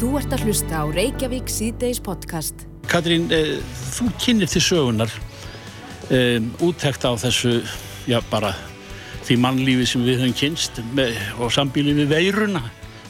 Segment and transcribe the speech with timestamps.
[0.00, 2.62] Þú ert að hlusta á Reykjavík síðdeis podcast.
[2.88, 3.58] Katrín, eh,
[3.92, 5.12] þú kynir til sögunar
[6.08, 7.60] um, úttekt á þessu,
[8.08, 8.54] já bara
[9.28, 12.62] því mannlífi sem við höfum kynst með, og sambíli við veiruna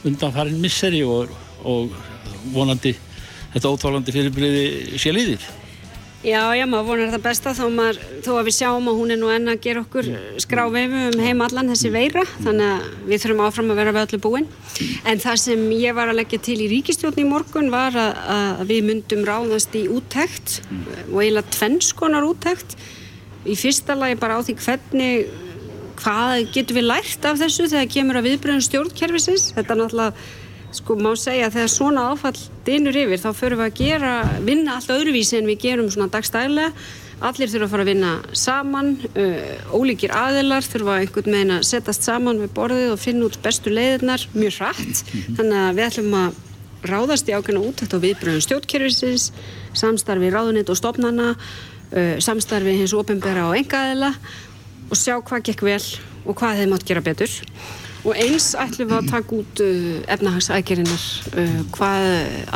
[0.02, 1.30] undan farin misseri og,
[1.62, 1.94] og
[2.50, 2.96] vonandi
[3.54, 5.46] þetta ótválandi fyrirbriði sé liðir.
[6.20, 9.18] Já, já, maður vonar það besta þó, maður, þó að við sjáum að hún er
[9.22, 10.08] nú enna að gera okkur
[10.44, 14.20] skrávefu um heim allan þessi veira þannig að við þurfum áfram að vera við öllu
[14.26, 14.48] búin.
[15.08, 18.60] En það sem ég var að leggja til í ríkistjóðni í morgun var að, að
[18.68, 20.58] við myndum ráðast í úttekt
[21.06, 22.76] og eiginlega tvennskonar úttekt.
[23.48, 25.32] Í fyrsta lagi bara á því hvernig
[26.00, 29.50] hvað getum við lært af þessu þegar kemur að viðbröðum stjórnkerfisins?
[29.56, 30.28] Þetta er náttúrulega
[30.76, 34.16] sko má segja að þegar svona áfall dinur yfir þá förum við að gera,
[34.46, 36.72] vinna allt öðruvísi en við gerum svona dagstæðilega
[37.20, 42.06] allir þurfa að fara að vinna saman uh, ólíkir aðilar þurfa einhvern veginn að setjast
[42.06, 45.02] saman við borðið og finna út bestu leiðirnar mjög hratt.
[45.36, 46.38] Þannig að við ætlum að
[46.90, 49.26] ráðast í ákveðna útækt á viðbröðum stjórnkerfisins
[49.76, 54.14] samstarfi ráðunitt og stopnana uh, samstarfi hins ofinbera og engaðila
[54.88, 55.82] og sjá hvað gekk vel
[56.24, 57.36] og hvað þeim átt gera betur
[58.04, 62.06] og eins ætlum við að taka út uh, efnahagsækjarinar uh, hvað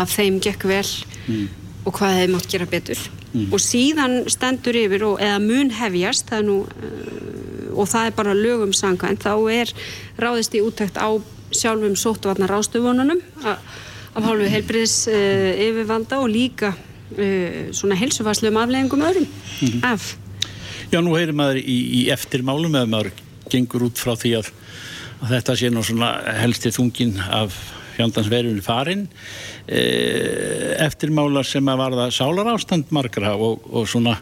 [0.01, 0.87] af þeim gekk vel
[1.27, 1.45] mm.
[1.85, 3.51] og hvað þeim átt gera betur mm.
[3.51, 8.37] og síðan stendur yfir og, eða mun hefjast það nú, uh, og það er bara
[8.39, 9.75] lögum sangkvæmt, þá er
[10.23, 11.13] ráðist í úttækt á
[11.55, 16.75] sjálfum sóttvarnar rástöfununum af hálfu heilbriðis uh, yfirvalda og líka
[17.15, 19.83] svona helsufastlum afleggingum öðrum mm.
[19.87, 20.15] af
[20.91, 23.11] Já, nú heyrir maður í, í eftirmálum eða maður
[23.53, 24.49] gengur út frá því að
[25.25, 27.55] og þetta sé nú svona helsti þungin af
[27.95, 29.07] fjandansverjunni farin
[29.65, 29.81] e,
[30.85, 34.19] eftirmálar sem að varða sálar ástand margra og, og svona,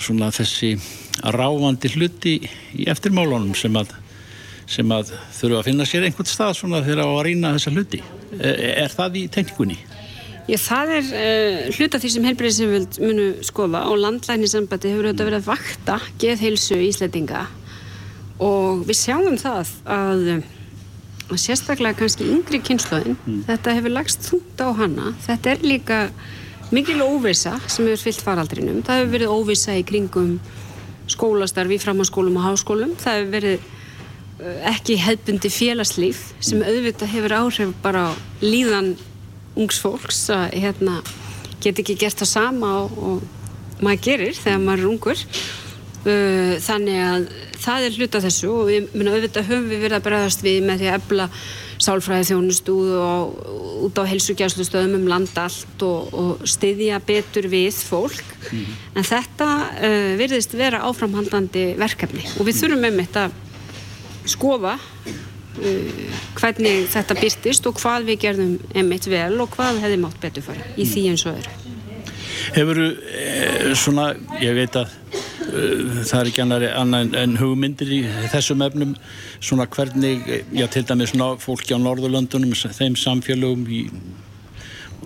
[0.00, 0.74] svona þessi
[1.22, 2.38] ráfandi hluti
[2.74, 3.94] í eftirmálunum sem að,
[4.66, 8.02] sem að þurfa að finna sér einhvern stað svona þegar að reyna þessa hluti.
[8.40, 9.78] E, er það í teknikunni?
[10.50, 15.38] Já, það er uh, hluta því sem helbriðsefjöld munu skoða og landlæknisambandi hefur auðvitað verið
[15.44, 17.44] að vakta geðheilsu í Íslandinga
[18.42, 20.22] og við sjáum það að,
[21.30, 23.42] að sérstaklega kannski yngri kynnslóðin mm.
[23.48, 25.12] þetta hefur lagst þúnt á hana.
[25.24, 26.00] Þetta er líka
[26.72, 28.82] mikil óvisa sem hefur fyllt faraldrinum.
[28.86, 30.34] Það hefur verið óvisa í kringum
[31.12, 32.96] skólastarfi, framhanskólum og háskólum.
[33.00, 33.66] Það hefur verið
[34.42, 38.06] uh, ekki hefbundi félagslíf sem auðvitað hefur áhrif bara
[38.44, 38.94] líðan
[39.52, 41.02] ungs fólks að hérna,
[41.60, 45.26] get ekki gert það sama og, og maður gerir þegar maður er ungur
[46.02, 47.26] þannig að
[47.62, 50.80] það er hluta þessu og við munum auðvitað höfum við verið að bregðast við með
[50.80, 51.26] því að ebla
[51.82, 53.36] sálfræði þjónustu og
[53.86, 58.22] út á helsugjáslustöðum um land allt og, og styðja betur við fólk.
[58.50, 58.66] Mm.
[58.98, 63.36] en þetta uh, virðist vera áframhandlandi verkefni og við þurfum með mitt að
[64.32, 70.18] skofa uh, hvernig þetta byrtist og hvað við gerðum emitt vel og hvað hefði mátt
[70.22, 71.71] betur fara í því eins og öðru
[72.56, 74.08] Hefur þú eh, svona,
[74.42, 76.66] ég veit að uh, það er ekki annar
[77.22, 78.00] en hugmyndir í
[78.32, 78.96] þessum efnum
[79.38, 83.86] svona hvernig, já til dæmis fólki á Norðurlöndunum, þeim samfélögum í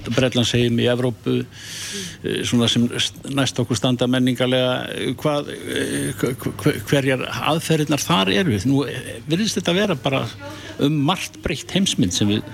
[0.07, 2.89] Breitlandsegjum í Evrópu uh, svona sem
[3.37, 5.53] næst okkur standa menningarlega hvað,
[6.89, 8.61] hverjar aðferðinar þar eru?
[8.69, 8.85] Nú
[9.29, 10.27] virðist þetta vera bara
[10.83, 12.47] um margt breytt heimsmynd sem við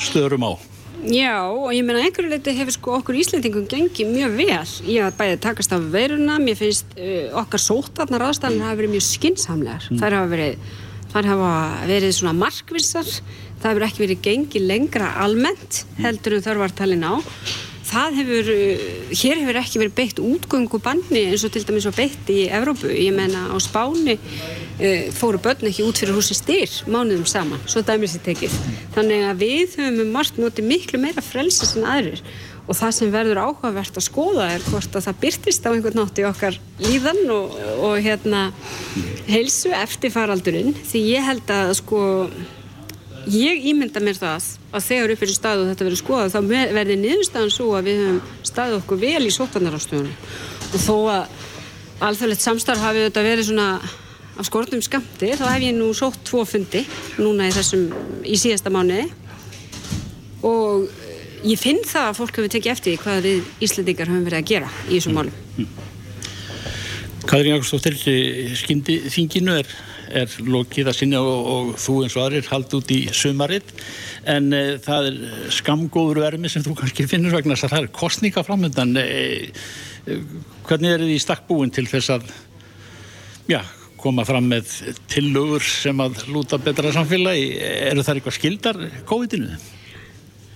[0.00, 0.69] störum á
[1.08, 4.50] Já og ég meina einhverju leiti hefur sko okkur Íslandingum gengið mjög vel
[4.90, 6.36] ég að bæði takast af veiruna.
[6.42, 10.02] Mér finnst uh, okkar sótarnar aðstæðan hafa verið mjög skinsamlegar mm.
[10.02, 10.68] þær hafa verið,
[11.14, 11.54] þær hafa
[11.88, 13.16] verið svona markvissar.
[13.60, 17.14] Það hefur ekki verið gengið lengra almennt heldur en þörfartalin á
[17.90, 21.96] það hefur, uh, hér hefur ekki verið beitt útgöngu banni eins og til dæmis var
[21.98, 26.76] beitt í Evrópu, ég menna á Spáni uh, fóru börn ekki út fyrir húsi styr
[26.90, 28.54] mánuðum saman, svo dæmis ég tekið.
[28.96, 32.22] Þannig að við höfum um margt notið miklu meira frelsis en aðrir.
[32.70, 36.20] Og það sem verður áhugavert að skoða er hvort að það byrtist á einhvern nátt
[36.22, 38.44] í okkar líðan og, og hérna
[39.26, 42.02] heilsu eftir faraldurinn því ég held að sko
[43.28, 46.40] Ég ímynda mér það að þegar upp er stað og þetta verður skoðað þá
[46.72, 50.14] verður niðurstaðan svo að við höfum staðið okkur vel í sóttanarástöðunum
[50.70, 51.34] og þó að
[52.08, 53.66] alþjóðlegt samstarf hafi þetta verið svona
[54.40, 56.80] af skortum skamti þá hef ég nú sótt tvo fundi
[57.20, 57.90] núna í þessum
[58.24, 59.10] í síðasta mánuði.
[60.48, 60.88] Og
[61.44, 64.72] ég finn það að fólk hefur tekið eftir hvað við Íslandingar höfum verið að gera
[64.88, 65.68] í þessum málum.
[67.28, 67.98] Katrín Ágústóttir
[68.56, 69.68] skyndi þinginu er
[70.10, 73.74] er lokið að sinja og, og þú eins og aðrir hald út í sumarið
[74.34, 75.18] en e, það er
[75.56, 79.08] skamgóður vermi sem þú kannski finnur vegna þess að það er kostninga framöndan e,
[80.06, 80.20] e,
[80.68, 82.30] hvernig er þið í stakkbúin til þess að
[83.50, 83.60] já,
[84.00, 84.70] koma fram með
[85.10, 87.52] tillögur sem að lúta betra samfélagi
[87.90, 89.76] eru það eitthvað skildar COVID-19?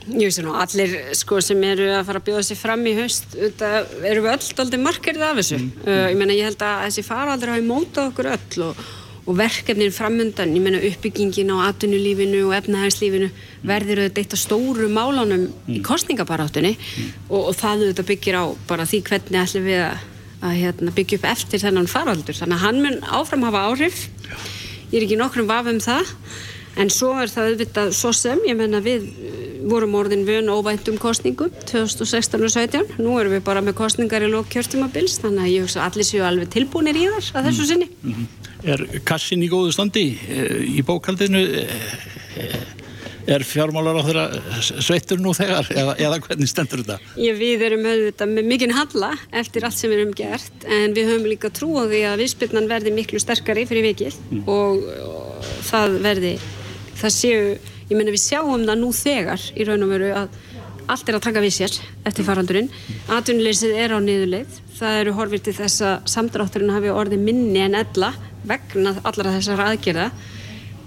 [0.05, 3.39] Ég veist nú, allir sko sem eru að fara að bjóða sér fram í haust
[3.41, 5.71] eru við öll aldrei markerið af þessu mm.
[5.87, 8.83] uh, ég menna ég held að þessi faraldur hafi mótað okkur öll og,
[9.25, 13.31] og verkefnin framundan, ég menna uppbyggingin á atvinnulífinu og efnahagslífinu
[13.65, 15.77] verður auðvitað eitt af stóru málunum mm.
[15.79, 17.13] í kostningabaráttunni mm.
[17.31, 20.09] og, og það auðvitað byggir á bara því hvernig ætlum við að,
[20.45, 24.05] að hérna, byggja upp eftir þennan faraldur, þannig að hann mun áfram hafa áhrif,
[24.91, 26.13] ég er ekki nokkrum vaf um það
[26.81, 30.97] En svo er það auðvitað svo sem, ég menna við eh, vorum orðin vön óvæntum
[30.99, 35.53] kostningum 2016 og 2017, nú erum við bara með kostningar í lók kjörtumabils, þannig að
[35.53, 37.69] ég hugsa allir séu alveg tilbúinir í þar að þessu mm.
[37.71, 37.89] sinni.
[38.03, 38.27] Mm.
[38.65, 41.43] Er kassin í góðu standi eh, í bókaldinu?
[41.65, 42.55] Eh,
[43.27, 44.25] er fjármálar á þeirra
[44.85, 47.13] sveittur nú þegar eða, eða hvernig stendur þetta?
[47.17, 51.13] Já, við erum auðvitað með mikinn halla eftir allt sem við erum gert en við
[51.13, 54.43] höfum líka trú á því að viðspilnan verði miklu sterkari fyrir vikið mm.
[54.51, 56.35] og, og það verði
[57.01, 57.47] það séu,
[57.89, 60.43] ég menna við sjáum það nú þegar í raun og veru að
[60.85, 62.69] allt er að taka við sér eftir faraldurinn
[63.17, 67.79] atvinnuleysið er á niðurleið það eru horfið til þess að samdrátturinn hafi orðið minni en
[67.79, 68.13] ella
[68.49, 70.11] vegna allara þessar aðgerða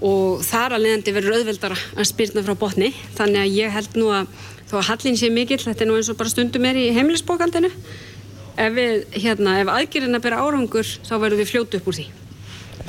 [0.05, 4.11] og þar að leiðandi verður auðveldara að spyrna frá botni þannig að ég held nú
[4.13, 4.29] að
[4.67, 7.71] þó að hallin sé mikill, þetta er nú eins og bara stundum er í heimilisbókaldinu
[7.71, 12.07] ef, við, hérna, ef aðgerðina byrja árangur þá verður við fljótu upp úr því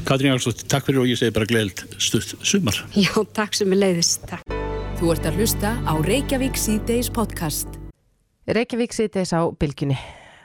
[0.08, 2.78] Katrín Jársdóttir, takk fyrir og ég segi bara gleðilt stutt sumar.
[2.96, 4.24] Já, takk sem er leiðist.
[4.30, 4.54] Takk.
[5.00, 7.80] Þú ert að hlusta á Reykjavík C-Days podcast.
[8.48, 9.44] Reykjavík C-Days á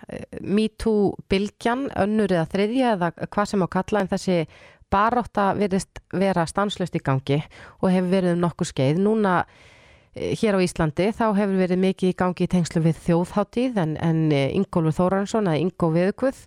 [0.07, 0.39] bylginni.
[0.41, 4.37] MeToo bylgjan, önnur eða þriðja eða hvað sem á kalla en þessi
[4.93, 7.39] baróta verðist vera stanslöst í gangi
[7.81, 9.01] og hefur verið um nokkur skeið.
[9.01, 9.39] Núna
[10.13, 13.97] eh, hér á Íslandi þá hefur verið mikið í gangi í tengslu við þjóðháttíð en,
[13.97, 16.45] en Ingólfur Þóransson eða Ingó Viðkvöð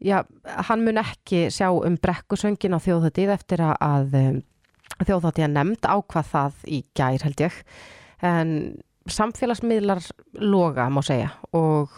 [0.00, 0.24] já,
[0.68, 4.38] hann mun ekki sjá um brekkusöngin á þjóðhættið eftir að um,
[5.00, 7.58] þjóðhættið er nefnd ákvað það í gær held ég
[8.26, 8.54] en
[9.14, 10.02] samfélagsmiðlar
[10.42, 11.92] loga má segja og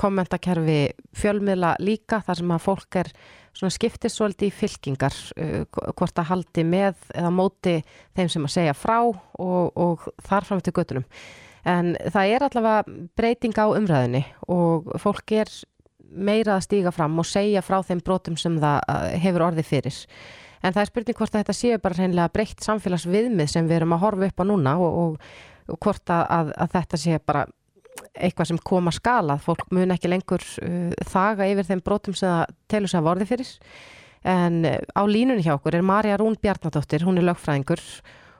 [0.00, 0.80] kommentakerfi
[1.16, 3.12] fjölmiðla líka þar sem að fólk er
[3.56, 5.64] skiptist svolítið í fylkingar uh,
[5.96, 7.78] hvort að haldi með eða móti
[8.16, 11.06] þeim sem að segja frá og, og þar fram til göttunum
[11.66, 14.22] en það er allavega breyting á umræðinni
[14.52, 15.50] og fólk er
[16.06, 19.98] meira að stíga fram og segja frá þeim brotum sem það uh, hefur orðið fyrir.
[20.62, 23.94] En það er spurning hvort að þetta séu bara reynilega breytt samfélagsviðmið sem við erum
[23.96, 25.28] að horfa upp á núna og, og
[25.66, 27.46] hvort að, að, að þetta sé bara
[28.16, 29.44] eitthvað sem koma skalað.
[29.44, 33.28] Fólk mun ekki lengur uh, þaga yfir þeim brotum sem það telur sig að vorði
[33.30, 33.50] fyrir.
[34.26, 37.82] En uh, á línunni hjá okkur er Marja Rún Bjarnadóttir, hún er lögfræðingur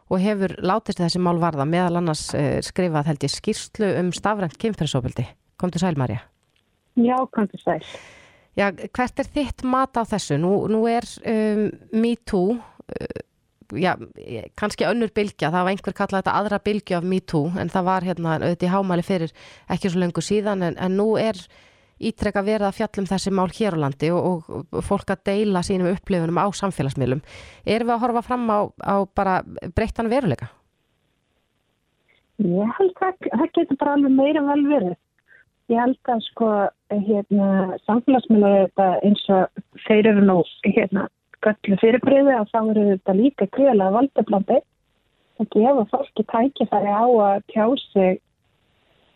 [0.07, 4.59] og hefur látist þessi mál varða meðal annars uh, skrifað held ég skýrslu um stafrænt
[4.63, 5.27] kynferðsóbildi.
[5.61, 6.23] Kom til sæl Marja.
[6.97, 7.83] Já, kannski sæl.
[8.57, 10.39] Já, hvert er þitt mat á þessu?
[10.41, 13.19] Nú, nú er um, MeToo, uh,
[13.75, 13.95] já,
[14.59, 18.07] kannski önnur bylgja, það var einhver kallað þetta aðra bylgja af MeToo, en það var
[18.07, 19.33] hérna auðvitað í hámæli fyrir
[19.73, 21.41] ekki svo lengur síðan, en, en nú er
[21.97, 25.95] ítrekka verið að fjallum þessi mál hér á landi og, og fólk að deila sínum
[25.95, 27.23] upplifunum á samfélagsmiðlum.
[27.65, 29.41] Erum við að horfa fram á, á bara
[29.75, 30.51] breyttan veruleika?
[32.45, 34.97] Ég held að það getur bara alveg meira vel verið.
[35.73, 36.51] Ég held að sko
[36.93, 37.47] hérna,
[37.89, 40.37] samfélagsmiðlar þetta eins og þeir eru nú
[40.69, 41.09] hérna
[41.47, 44.61] göllu fyrirbreyði að þá eru þetta líka gríðlega valdeblandi
[45.41, 48.21] að gefa fólki tækifæri á að tjá sig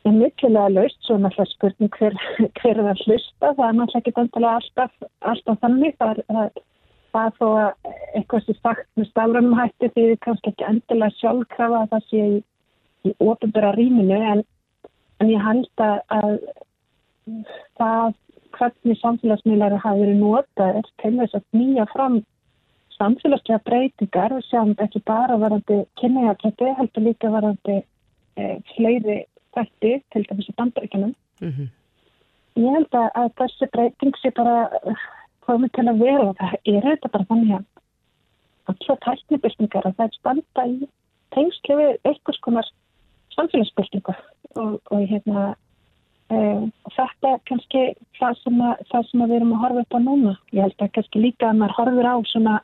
[0.08, 2.16] í mikilvæga laust svo náttúrulega spurning hver,
[2.60, 3.52] hver er að hlusta.
[3.56, 4.94] Það er náttúrulega ekki alltaf,
[5.32, 5.98] alltaf þannig.
[6.00, 10.70] Það er, það, er þó að eitthvað sem sagt með stafrænum hætti því kannski ekki
[10.70, 12.40] endilega sjálfkrafa að það sé í,
[13.10, 14.46] í ofinbæra rýminu en
[15.20, 16.36] En ég held að, að
[17.78, 18.14] það
[18.56, 22.20] hvernig samfélagsmiðlar hafa verið notaðir til þess að nýja fram
[22.96, 29.22] samfélagslega breytingar sem ekki bara varandi kynniðarklætti, heldur líka varandi e, fleiri
[29.56, 31.14] þætti til dæmis í bandaríkjunum.
[31.40, 31.68] Mm -hmm.
[32.60, 34.68] Ég held að, að þessi breyting sé bara
[35.46, 37.64] komið til að vera og það er þetta bara þannig að
[38.70, 40.88] alltaf tæknibildingar að það er standa í
[41.34, 42.70] tengslu við einhvers konar
[43.34, 44.14] samfélagsbildingu
[44.60, 45.54] og, og hérna
[46.34, 47.84] um, þetta er kannski
[48.18, 50.34] það sem, að, það sem við erum að horfa upp á núna.
[50.56, 52.56] Ég held að kannski líka að maður horfur á svona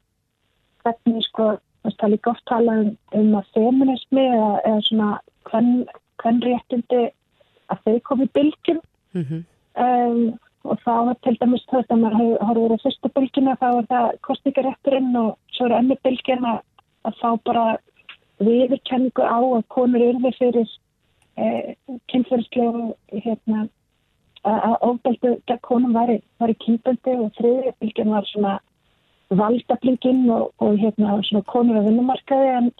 [0.85, 1.51] hvernig sko,
[1.87, 5.11] það er líka oft talað um, um að feminismi eða, eða svona
[5.51, 7.03] hvern, réttindi
[7.73, 8.81] að þau komið bylgjum
[9.17, 9.43] mm -hmm.
[9.87, 13.87] um, og þá er til dæmis þau að maður horfur á fyrstu bylgjuna þá er
[13.91, 16.55] það kostningarétturinn og svo er enni bylgjana
[17.07, 17.67] að þá bara
[18.43, 20.69] viðurkenningu á að konur eru fyrir
[22.17, 23.67] kynferðslega hérna,
[24.47, 28.57] að ofbeldu gegn konum var í kynbeldi og þriðjöfylgin var svona
[29.35, 32.71] valdablingin og, og hérna, svona konur að vinnumarkaði en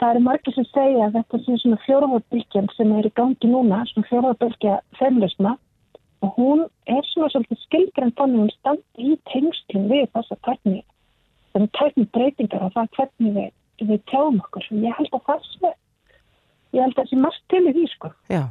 [0.00, 3.82] það eru margir sem segja að þetta sé svona fjóraðabylgjan sem er í gangi núna,
[3.90, 5.56] svona fjóraðabylgja feminisma
[6.24, 10.80] og hún er svona svolítið skilgrann þannig að hún standi í tengslum við þessa tækni
[11.52, 13.52] þannig tækni breytingar og það hvernig við,
[13.90, 14.66] við tjáum okkur.
[14.70, 15.72] Og ég held að það sé
[16.74, 18.42] ég held að það sé margt til í því sko Já,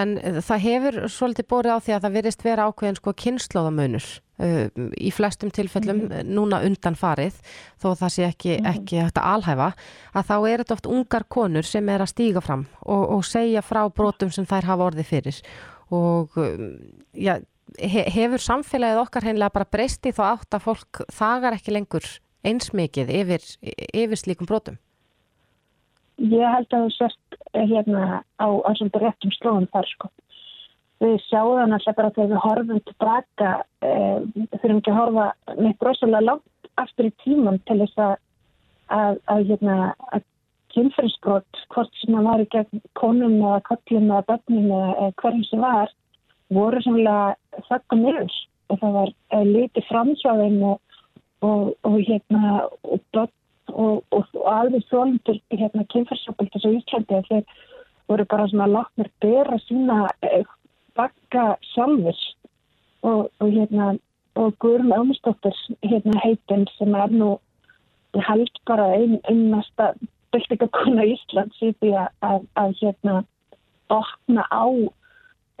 [0.00, 4.08] en það hefur svolítið borið á því að það verist vera ákveðin sko kynnslóðamunur
[4.44, 4.66] uh,
[4.98, 6.32] í flestum tilfellum mm.
[6.34, 7.38] núna undan farið
[7.82, 8.68] þó það sé ekki, mm.
[8.72, 9.70] ekki hægt að alhæfa
[10.12, 13.64] að þá er þetta oft ungar konur sem er að stíga fram og, og segja
[13.64, 15.42] frá brotum sem þær hafa orðið fyrir
[15.94, 16.70] og um,
[17.12, 17.36] já,
[17.78, 22.06] hefur samfélagið okkar heimlega bara breysti þá átt að fólk þagar ekki lengur
[22.44, 23.46] eins mikið yfir,
[23.94, 24.78] yfir slíkum brotum?
[26.22, 28.46] Ég held að það sérst eh, hérna á,
[28.78, 30.10] svona réttum slóðum þar sko.
[31.02, 34.20] Við sjáum það náttúrulega bara þegar við horfum tilbaka, eh,
[34.54, 35.26] þurfum ekki að horfa
[35.58, 38.14] neitt rosalega langt aftur í tíman til þess að,
[38.94, 39.76] að, að, hérna,
[40.14, 40.24] að
[40.74, 45.62] kynferðsbrot, hvort sem það var í gegn konum eða kallum eða bönnum eða hverjum sem
[45.62, 45.94] var,
[46.54, 48.34] voru sannlega þakka mjög
[48.72, 51.00] það var eh, litið framsváðin og,
[51.44, 53.32] og, og hérna og börn
[53.74, 57.44] og, og, og alveg þólendur hérna kynferðsjópildis á Íslandi að þeir
[58.08, 60.44] voru bara svona látnir bera sína eh,
[60.96, 62.18] bakka sjálfur
[63.02, 63.94] og, og hérna
[64.34, 67.36] og Guðrun Ámustóttir hérna heitin sem er nú
[68.28, 69.92] held bara einn einnasta
[70.34, 73.16] byltingakona Íslands í því að, að, að hérna
[73.94, 74.66] opna á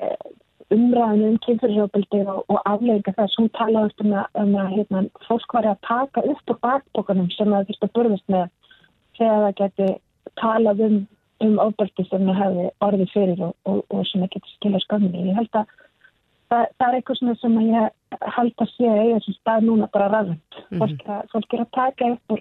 [0.02, 0.30] eh,
[0.72, 5.56] umræðinu um kynfyrirsjóðbildi og, og aflega þess, hún talaði um að, um að hérna, fólk
[5.56, 8.46] var að taka upp á bakbókanum sem það fyrst að burðast með
[9.18, 9.88] þegar það geti
[10.40, 10.98] talað um,
[11.44, 15.26] um ofbeldi sem það hefði orðið fyrir og, og, og sem það geti skilja skamni.
[15.28, 15.74] Ég held að
[16.50, 20.10] það, það er eitthvað sem ég held að sé að eiga sem stað núna bara
[20.12, 20.60] ræðund.
[20.70, 20.78] Mm -hmm.
[20.80, 22.38] fólk, fólk er að taka upp,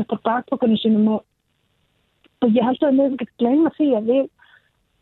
[0.00, 4.08] upp á bakbókanum sínum og ég held að við mögum ekki að gleyma því að
[4.12, 4.30] við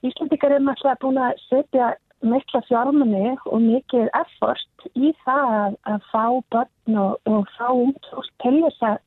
[0.00, 6.08] Íslandikar erum alltaf búin að setja mikla fjármunni og mikið effort í það að, að
[6.10, 8.10] fá börn og, og fá út
[8.42, 8.98] til þess að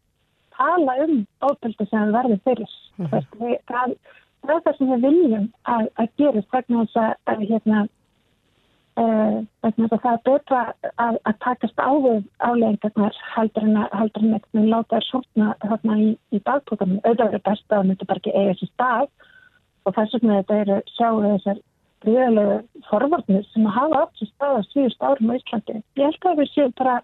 [0.58, 2.77] tala um óbeldi sem verður fyrir.
[2.98, 3.58] Mm -hmm.
[3.70, 3.96] það,
[4.46, 7.82] það er það sem við viljum að, að gera vegna þess að, að hérna,
[9.01, 10.62] uh, vegna þess að það er betra
[11.05, 15.51] að, að takast á við áleggingarnar heldur en að heldur en að láta þér svona
[15.67, 17.03] þarna í, í dagtókanum.
[17.03, 19.08] Auðvitað er best að þetta bara ekki eiga þessi stað
[19.86, 21.62] og þess vegna þetta eru sjáu þessar
[22.03, 25.75] gríðarlega forvarnir sem að hafa átt sér staðast síðust árum á Íslandi.
[26.00, 26.95] Ég held að við séum bara,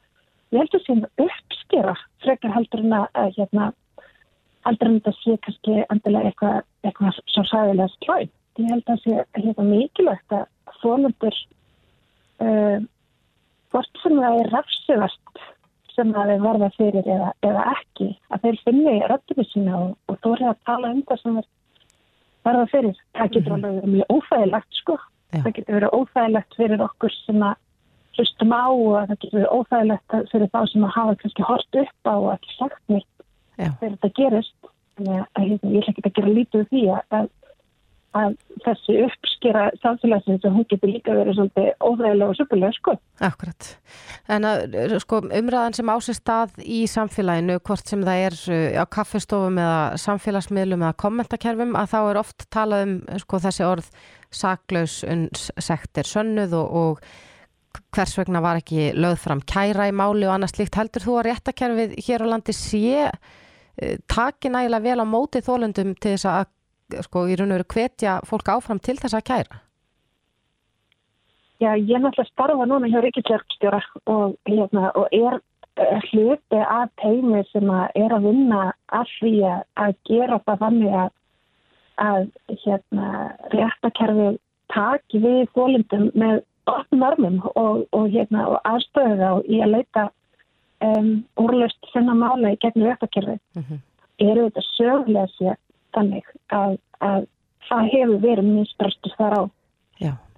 [0.53, 3.69] ég held að séum uppskera frekar heldur en að hérna,
[4.67, 8.33] heldur en þetta sé kannski endilega eitthvað, eitthvað svo sæðilega slæm.
[8.59, 11.37] Ég held að sé hérna, mikilvægt að fólundur
[12.43, 12.79] uh,
[13.71, 15.45] hvort sem það er rafsugast
[15.93, 20.19] sem að þeir verða fyrir eða, eða ekki, að þeir finni í sína og, og
[20.23, 21.47] þú er að tala um það sem er
[22.49, 22.99] verða fyrir.
[23.17, 23.69] Það getur mm -hmm.
[23.69, 24.97] alveg mjög óþægilegt sko.
[25.33, 25.41] Já.
[25.43, 27.55] Það getur verið óþægilegt fyrir okkur sem að
[28.17, 32.03] hlustum á og það getur verið óþægilegt fyrir þá sem að hafa kannski hort upp
[32.13, 33.15] á og ekki sagt nýtt
[33.57, 34.59] þegar þetta gerist.
[34.99, 37.29] Þannig að ég ætla ekki að gera lítið því að
[38.17, 42.95] að þessi uppskera samfélagsins og hún getur líka verið svolítið óþræðilega og söpulega sko.
[43.27, 43.69] Akkurat.
[44.33, 48.85] En að, sko, umræðan sem ásist stað í samfélaginu, hvort sem það er uh, á
[48.97, 53.89] kaffestofum eða samfélagsmiðlum eða kommentakerfum, að þá er oft talað um sko, þessi orð
[54.33, 54.99] saklaus
[55.61, 60.57] sektir sönnuð og, og hvers vegna var ekki lögð fram kæra í máli og annars
[60.57, 60.77] líkt.
[60.77, 65.93] Heldur þú að réttakerfið hér á landi sé uh, taki nægilega vel á móti þólundum
[66.01, 66.55] til þess að
[67.05, 69.61] sko í raun og veru hvetja fólk áfram til þess að kæra?
[71.59, 75.41] Já, ég er náttúrulega starfa núna hjá Ríkisjörgstjóra og, hérna, og er
[76.07, 78.61] hluti af teimi sem að er að vinna
[78.95, 81.09] að því að gera það þannig að,
[82.05, 82.29] að
[82.63, 83.09] hérna,
[83.55, 84.29] réttakerfi
[84.73, 90.05] taki við þólundum með opnum örmum og, og, hérna, og aðstöðu þá í að leita
[90.85, 91.11] um,
[91.43, 93.39] úrlust þennan mála í gegnum réttakerfi.
[93.57, 93.81] Mm -hmm.
[94.19, 95.57] Eru þetta sögulega sér
[95.95, 97.25] þannig að, að
[97.69, 99.43] það hefur verið misbröstur þar á.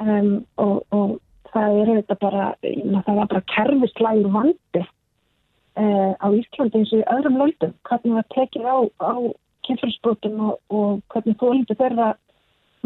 [0.01, 1.19] Um, og, og
[1.53, 7.07] það er þetta bara, það var bara kerfislægur vandi uh, á Íslandi eins og í
[7.15, 9.13] öðrum löldum hvernig það tekið á, á
[9.67, 12.11] kynfyrirsbrotum og, og hvernig þólindi þeirra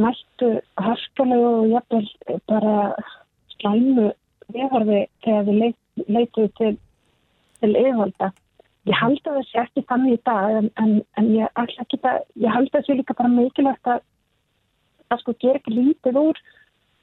[0.01, 2.75] mættu harskalegu og jafnvel bara
[3.55, 4.09] slæmu
[4.51, 5.79] viðhorfi þegar við leit,
[6.11, 6.73] leituðu til,
[7.61, 8.31] til yfirvalda
[8.85, 11.71] Ég held að það sé ekki þannig í dag en, en, en ég, að,
[12.37, 14.03] ég held að það sé líka bara mikilvægt að
[15.09, 16.41] það sko ger ekki lítið úr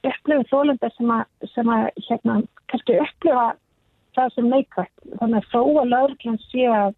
[0.07, 1.25] upplöfu þólundar sem að,
[1.55, 2.39] sem að hérna,
[2.71, 3.47] kannski upplöfa
[4.17, 4.95] það sem neikvægt.
[5.21, 6.95] Þannig að þó að lauruglan sé að,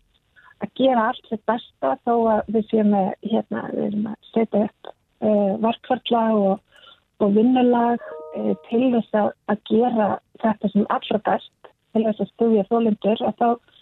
[0.65, 4.65] að gera allt sitt besta þó að við séum með, hérna, við erum að setja
[4.69, 6.81] upp uh, verkvartla og,
[7.25, 10.09] og vinnulag uh, til þess að, að gera
[10.43, 13.74] þetta sem allra best til þess að stuðja þólendur að þá, að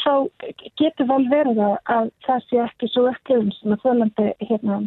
[0.00, 0.12] þá
[0.80, 4.78] getur vel verið að, að það sé ekki svo upplifun sem að þólandi hérna,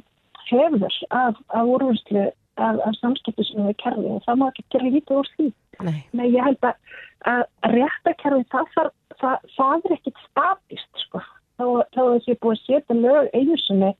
[0.50, 2.25] hefur af, af úrvinnslu
[2.57, 5.47] af, af samskiptu sem við kerfið og það má ekki gera lítið úr því.
[5.85, 5.97] Nei.
[6.15, 7.00] Nei, ég held að,
[7.31, 7.43] að
[7.75, 11.24] réttakerfi það, það, það, það er ekkit statist sko.
[11.55, 13.91] Þá, er þessi búið að setja lög einu sinni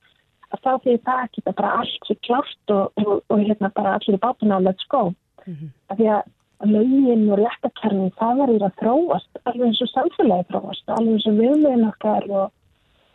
[0.54, 4.20] að þá fyrir það ekki bara allt sér klárt og, og, og hérna bara allir
[4.66, 5.14] let's go.
[5.46, 5.70] Mm -hmm.
[5.96, 6.24] Því að
[6.64, 11.40] lögin og réttakerfi það verður að þróast alveg eins og samfélagi þróast, alveg eins og
[11.40, 12.54] viðlegin okkar og,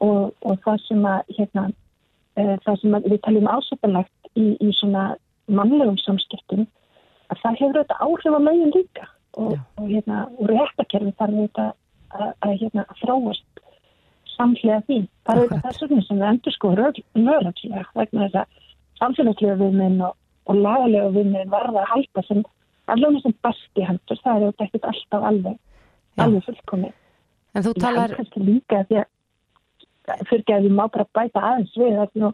[0.01, 1.65] og það sem að hérna,
[2.37, 5.07] e, það sem að við taljum ásöpanlegt í, í svona
[5.51, 6.67] mannlegum samskiptum
[7.31, 9.09] að það hefur auðvitað áhrif á lögin líka.
[9.39, 11.69] Og, og, hérna, og réttakerfi þarf auðvitað
[12.11, 13.63] að, að hérna, þróast
[14.35, 15.03] samlega því.
[15.27, 18.65] Það er auðvitað þess vegna sem við endur sko lögrætslega vegna þess að
[19.01, 20.17] samfélagslega viðminn og,
[20.51, 22.43] og lagalega viðminn varða að halda sem
[22.95, 24.21] allavega sem besti hendur.
[24.25, 25.57] Það er ekkert alltaf alveg,
[26.25, 26.95] alveg fullkomið.
[27.55, 28.15] En þú talar...
[28.37, 29.09] Líka að því að
[30.11, 32.31] að við má bara bæta aðeins við að því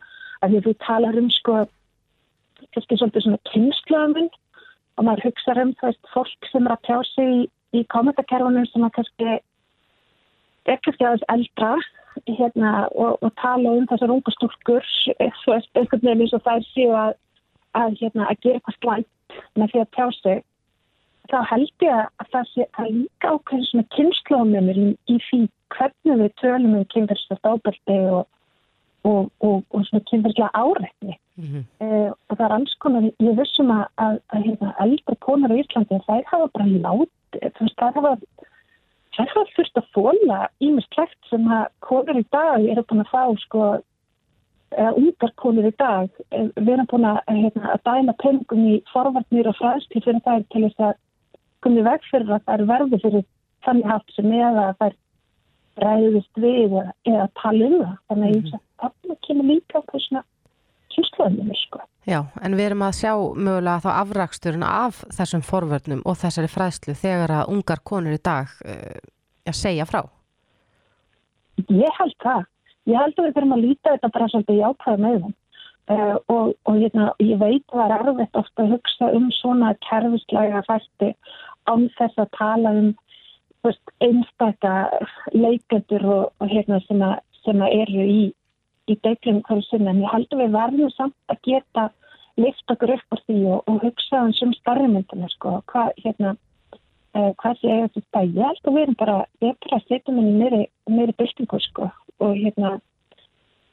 [0.46, 1.56] að þú talar um sko
[2.72, 4.30] kannski svolítið svona kynnslöfuminn
[4.96, 7.42] og maður hugsa um það veist fólk sem er að tjá sig í,
[7.76, 11.74] í kommentarkerfunum sem að kannski er kannski aðeins eldra
[12.24, 14.86] hérna, og, og tala um þessar ungu stúrkur
[15.20, 17.12] einhvern veginn eins og þær séu að,
[17.76, 19.10] að, hérna, að gera eitthvað slætt
[19.56, 20.44] með því að tjá sig
[21.30, 24.88] þá held ég að það sé að líka ákveðin svona kynnslóðumir í,
[25.28, 25.40] því
[25.74, 28.26] hvernig við tölum um kynverðsast ábyrdi og,
[29.06, 31.84] og, og svona kynverðslega áreitni Mm -hmm.
[31.84, 35.58] uh, og það er alls konar, ég vissum að, að, að hérna, eldra konar í
[35.60, 37.10] Íslandi þær hafa bara lát
[37.76, 38.12] þær hafa,
[39.16, 43.22] þær hafa fyrst að fóla ímislegt sem að konar í dag eru búin að fá
[43.44, 43.60] sko,
[44.74, 49.58] ungar konar í dag eh, erum búin að, hérna, að dæma pengum í forvarnir og
[49.60, 50.94] fræðstíð fyrir þær til þess að
[51.64, 53.26] komið veg fyrir að þær verði fyrir
[53.66, 54.96] þannig haft sem eða að þær
[55.86, 58.64] ræðist við eða, eða tala um það þannig að mm -hmm.
[58.80, 60.24] það kemur líka á þessuna
[60.96, 61.80] kynsluðinu sko.
[62.06, 66.94] Já, en við erum að sjá mögulega þá afraksturinn af þessum forvörnum og þessari fræðslu
[66.94, 69.00] þegar að ungar konur í dag uh,
[69.50, 70.04] segja frá.
[71.68, 72.46] Ég held það.
[72.86, 75.34] Ég held að við þurfum að líta þetta bara svolítið jákvæða með þeim.
[75.86, 79.68] Uh, og, og hérna, ég veit að það er erfitt ofta að hugsa um svona
[79.86, 81.12] kerfislega fætti
[81.70, 82.88] án þess að tala um
[83.62, 84.72] veist, einstakka
[85.34, 88.18] leikendur og, og hérna sem, að, sem að eru í
[88.86, 91.86] í deiklum hverju sinna en ég held að við verðum samt að geta
[92.38, 95.56] lift okkur upp á því og, og hugsa um sem starri myndina sko.
[95.72, 96.34] Hvað hérna
[97.16, 99.88] uh, hvað sé ég þetta ég held að við erum bara við erum bara að
[99.88, 101.90] setja minni meiri, meiri byltingu sko
[102.22, 102.76] og hérna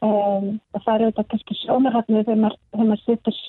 [0.03, 0.49] um,
[0.85, 3.41] það er auðvitað kannski sjónarhatnið þegar maður, maður setur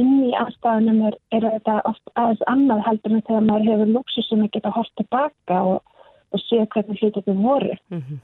[0.00, 4.24] inn í aðstæðanum er, er þetta oft aðeins annað heldur en þegar maður hefur lúksu
[4.26, 5.98] sem að geta hort tilbaka og,
[6.34, 8.22] og sé hvernig hlutir þau voru mm -hmm.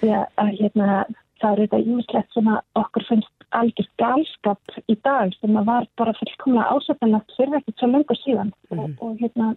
[0.00, 1.04] því að hérna
[1.40, 2.48] það er þetta ímislegt sem
[2.80, 7.90] okkur finnst algjörð galskap í dag sem að var bara fullkomlega ásöfnilegt fyrir ekkert svo
[7.92, 8.78] lengur síðan mm.
[8.78, 9.52] og, og hérna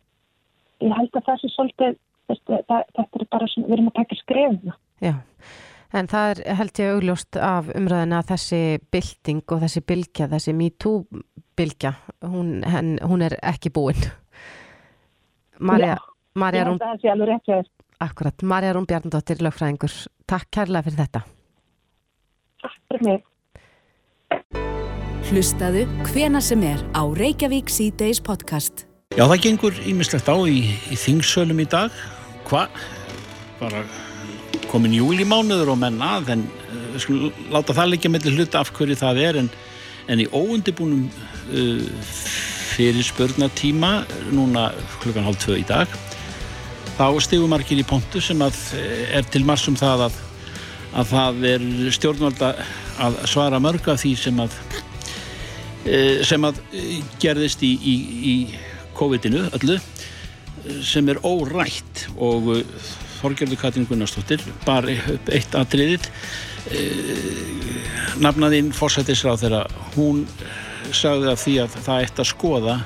[0.84, 1.98] ég held að það sé svolítið
[2.30, 5.14] þetta, þetta er bara svona, við erum að taka skrefna Já,
[5.94, 8.62] en það er held ég augljóst af umræðina að þessi
[8.94, 11.24] bylting og þessi bylgja, þessi MeToo
[11.60, 11.94] bylgja,
[12.26, 14.10] hún, henn, hún er ekki búinn
[15.60, 16.80] Marja, Já, Marja Rún
[18.00, 19.92] Akkurat, Marja Rún Bjarnadóttir lögfræðingur,
[20.30, 21.26] takk kærlega fyrir þetta
[22.60, 23.26] Takk fyrir mig.
[25.30, 28.86] Hlustaðu hvena sem er á Reykjavík C-Days podcast.
[29.16, 31.94] Já, það gengur ímislegt á í, í þingsölum í dag.
[32.50, 32.66] Hva?
[33.62, 33.84] Bara
[34.70, 36.46] komin júlimánuður og menn að, en
[37.00, 39.50] uh, láta það líka með hluta af hverju það er, en,
[40.12, 42.08] en í óundibúnum uh,
[42.76, 44.04] fyrir spörnatíma,
[44.36, 44.70] núna
[45.02, 45.92] klukkan hálf tvö í dag,
[47.00, 50.26] þá stigum margir í pontu sem að uh, er til marsum það að
[50.90, 52.48] að það er stjórnvalda
[53.06, 54.56] að svara mörg af því sem að
[56.26, 56.58] sem að
[57.22, 57.94] gerðist í, í,
[58.32, 58.34] í
[58.98, 59.78] COVID-inu öllu
[60.86, 62.50] sem er órætt og
[63.20, 66.08] Þorgjörður Katrin Gunnarsdóttir bara upp eitt atriðið.
[66.70, 66.86] E,
[68.24, 70.24] nafnaðinn fórsættisráð þegar hún
[70.96, 72.80] sagði að því að það eitt að skoða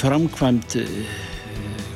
[0.00, 0.76] framkvæmt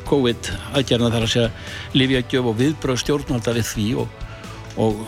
[0.06, 4.22] COVID aðgerna þar að segja Livjagjöf og viðbröð stjórnvalda við því og
[4.80, 4.98] og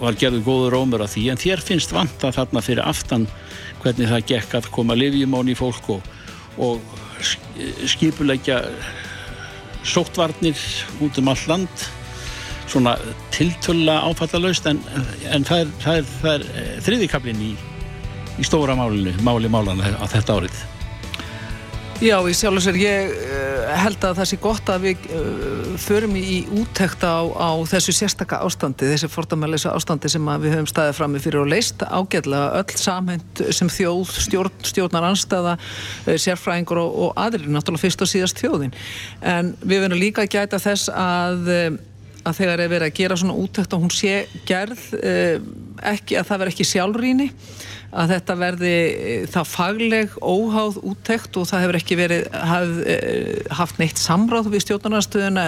[0.00, 1.28] var gerður góður rómur af því.
[1.32, 3.28] En þér finnst vanta þarna fyrir aftan
[3.82, 6.08] hvernig það gekk að koma livjumón í fólk og,
[6.58, 6.82] og
[7.88, 8.60] skipulegja
[9.84, 10.58] sóttvarnir
[11.02, 11.86] út um all land
[12.72, 12.96] svona
[13.34, 14.80] tiltölla áfallalaust en,
[15.28, 17.50] en það er, það er, það er eh, þriðikablin í,
[18.40, 20.62] í stóra málinu, máli málana á þetta árið.
[22.02, 23.41] Já, í sjálf og sér, ég uh,
[23.80, 28.40] held að það sé gott að við uh, förum í úttekta á, á þessu sérstaka
[28.46, 32.82] ástandi, þessi fordamæleisa ástandi sem við höfum staðið fram með fyrir og leist ágæðlega öll
[32.82, 38.42] samhend sem þjóð, stjórn, stjórnar anstæða, uh, sérfræðingur og, og aðrir, náttúrulega fyrst og síðast
[38.42, 38.76] þjóðin.
[39.20, 41.50] En við verðum líka að gæta þess að
[42.22, 44.12] að þegar er verið að gera svona úttekt og hún sé
[44.46, 44.84] gerð
[45.92, 47.28] ekki, að það verð ekki sjálfrýni
[47.92, 53.42] að þetta verði eh, það fagleg óháð úttekt og það hefur ekki verið haf, eh,
[53.58, 55.44] haft neitt samráð við stjórnarnarstöðuna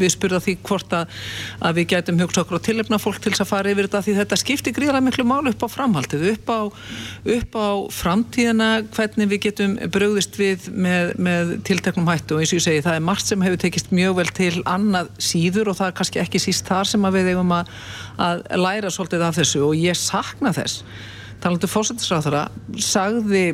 [0.00, 1.18] við spurða því hvort að,
[1.60, 4.16] að við getum hugsa okkur á tilöfna fólk til þess að fara yfir þetta því
[4.20, 6.60] þetta skiptir gríðarlega miklu mál upp á framhaldið upp á,
[7.36, 12.62] upp á framtíðina hvernig við getum bröðist við með, með tilteknum hættu og eins og
[12.62, 15.92] ég segi það er margt sem hefur tekist mjög vel til annað síður og það
[15.92, 17.70] er kannski ekki síst þar sem við eigum að,
[18.22, 19.62] að læra svolítið af þessu.
[19.66, 20.82] Og ég sakna þess.
[21.42, 22.46] Talandu fósættisráþara
[22.78, 23.44] sagði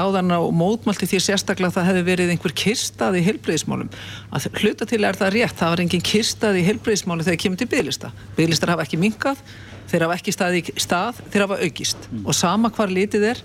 [0.00, 3.90] áðan á mótmálti því sérstaklega að það hefði verið einhver kirstað í heilbreyðismálum
[4.30, 7.70] að hluta til er það rétt, það var engin kirstað í heilbreyðismáli þegar kemur til
[7.74, 9.44] bygglista bygglistar hafa ekki minkað
[9.90, 12.06] þeir hafa ekki staði í stað, þeir hafa aukist.
[12.10, 12.22] Mm.
[12.28, 13.40] og sama hvar litið er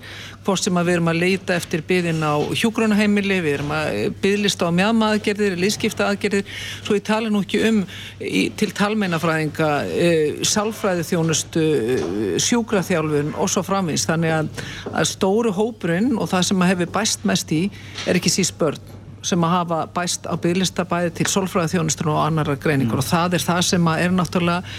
[0.46, 4.70] hvort sem að við erum að leita eftir byðin á hjúgrunaheimili, við erum að byðlista
[4.70, 6.52] á mjadmaðgerðir, liðskipta aðgerðir
[6.86, 7.82] svo ég tala nú ekki um
[8.20, 10.12] í, til talmeinafræðinga e,
[10.46, 11.98] sálfræði þjónustu e,
[12.46, 17.26] sjúkraþjálfun og svo framvins þannig að, að stóru hópurinn og það sem að hefur bæst
[17.28, 17.66] mest í
[18.06, 18.94] er ekki síst börn
[19.26, 23.02] sem að hafa bæst á bygglistabæði til solfræðið og annara greiningur mm.
[23.02, 24.74] og það er það sem er náttúrulega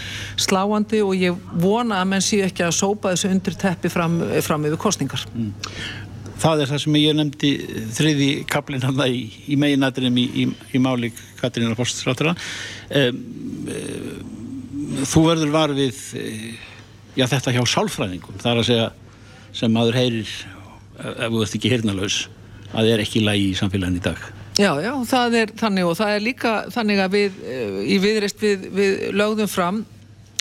[0.47, 4.67] sláandi og ég vona að menn sé ekki að sópa þessu undir teppi fram, fram
[4.69, 5.27] yfir kostningar.
[5.35, 5.53] Mm.
[6.37, 7.53] Það er það sem ég nefndi
[7.97, 12.35] þriði kaplinn hann það í, í meginættinum í, í, í máli Katrínar Fórstráttara.
[12.93, 13.23] Um,
[13.73, 16.03] um, þú verður var við
[17.17, 18.91] já, þetta hjá sálfræðingum, það er að segja
[19.57, 20.37] sem maður heyrir
[21.01, 22.19] ef þú ert ekki hirnalaus
[22.73, 24.23] að það er ekki lægi í samfélagin í dag.
[24.57, 28.41] Já, já, það er þannig og það er líka þannig að við eh, í viðreist
[28.41, 29.83] við, við lögðum fram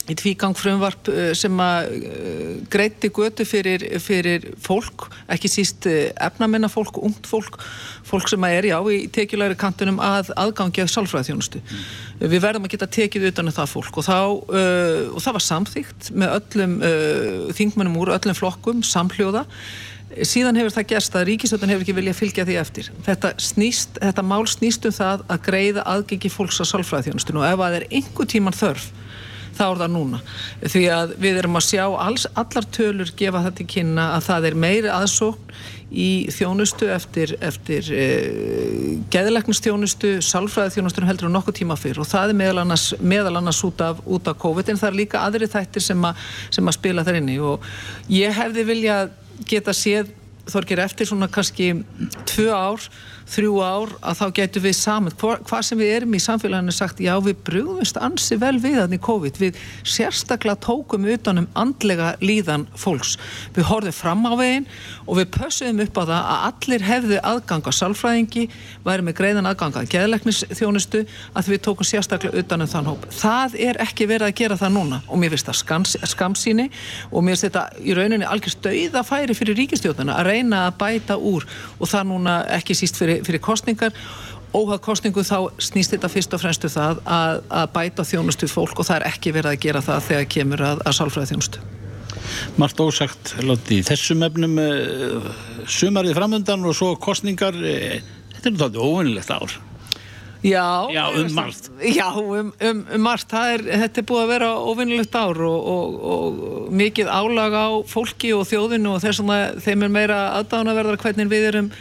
[0.05, 6.71] í tvígang frumvarp eh, sem að eh, greiti götu fyrir, fyrir fólk, ekki síst efnamennar
[6.71, 7.59] fólk, ungt fólk
[8.05, 11.83] fólk sem að er, já, í tekjulegri kantunum að aðgangi af sálfræðþjónustu mm.
[12.21, 15.45] við verðum að geta tekið utan af það fólk og, þá, uh, og það var
[15.47, 19.45] samþýgt með öllum uh, þingmennum úr öllum flokkum, samhljóða
[20.23, 22.91] síðan hefur það gerst að ríkistöldun hefur ekki viljað fylgja því eftir.
[23.05, 27.63] Þetta, snýst, þetta mál snýst um það að greiða aðgengi fólks að sálfræðþjónustun og ef
[27.63, 28.91] það er einhver tíman þörf
[29.55, 30.19] þá er það núna.
[30.65, 34.47] Því að við erum að sjá alls, allar tölur gefa þetta í kynna að það
[34.49, 35.55] er meiri aðsókn
[35.95, 42.01] í þjónustu eftir, eftir eh, geðleiknistjónustu, sálfræðiþjónustu heldur um nokkuð tíma fyrr.
[42.03, 44.99] Og það er meðal annars, meðal annars út, af, út af COVID en það er
[44.99, 46.11] líka aðri þættir sem, a,
[46.51, 47.37] sem að spila þar inni.
[47.39, 47.63] Og
[48.11, 49.13] ég hefði viljað
[49.47, 50.11] geta séð
[50.49, 51.71] þorgir eftir svona kannski
[52.29, 52.89] tvö ár
[53.29, 57.01] þrjú ár að þá getur við saman hvað hva sem við erum í samfélaginu sagt
[57.03, 59.39] já við brúðumst ansi vel við þannig COVID.
[59.41, 59.59] Við
[59.95, 63.15] sérstaklega tókum utanum andlega líðan fólks.
[63.55, 64.67] Við horfum fram á veginn
[65.05, 68.45] og við pössum upp á það að allir hefðu aðgang á salfræðingi
[68.85, 73.09] væri með greiðan aðgang að geðleiknisþjónustu að við tókum sérstaklega utanum þann hóp.
[73.13, 76.69] Það er ekki verið að gera það núna og mér finnst það skams, skamsíni
[77.11, 80.77] og mér finnst þetta í rauninni algjör stöið að færi fyrir ríkistjóðuna að reyna að
[80.81, 81.45] bæta úr
[81.79, 83.95] og það núna ekki síst fyrir fyrir, fyrir kostningar
[84.55, 88.79] óhag kostningu þá snýst þetta fyrst og fremstu um það að, að bæta þjónustu fólk
[88.79, 91.65] og það er ekki verið að gera það þegar kemur að, að sálfræða þjónustu
[92.59, 95.29] Margt ósagt láti þessum efnum uh,
[95.69, 97.95] sumarið framöndan og svo kostningar uh,
[98.35, 99.55] þetta er náttúrulega óvinnilegt ár.
[100.45, 101.71] Já, já, um margt.
[101.81, 103.33] Já, um, um, um margt.
[103.33, 108.33] Er, þetta er búið að vera óvinnilegt ár og, og, og mikið álag á fólki
[108.35, 111.71] og þjóðinu og þess að þeim er meira aðdánaverðar hvernig við erum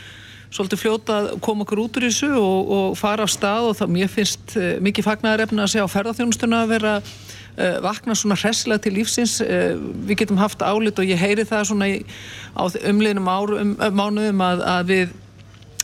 [0.55, 3.95] svolítið fljóta að koma okkur út úr þessu og, og fara á stað og það
[3.97, 8.85] mér finnst uh, mikið fagnaðarefna að segja á ferðarþjónustuna að vera uh, vakna svona hressilega
[8.85, 9.41] til lífsins.
[9.43, 9.75] Uh,
[10.07, 12.01] við getum haft álit og ég heyri það svona í,
[12.55, 15.21] á umliðnum um, mánuðum að, að við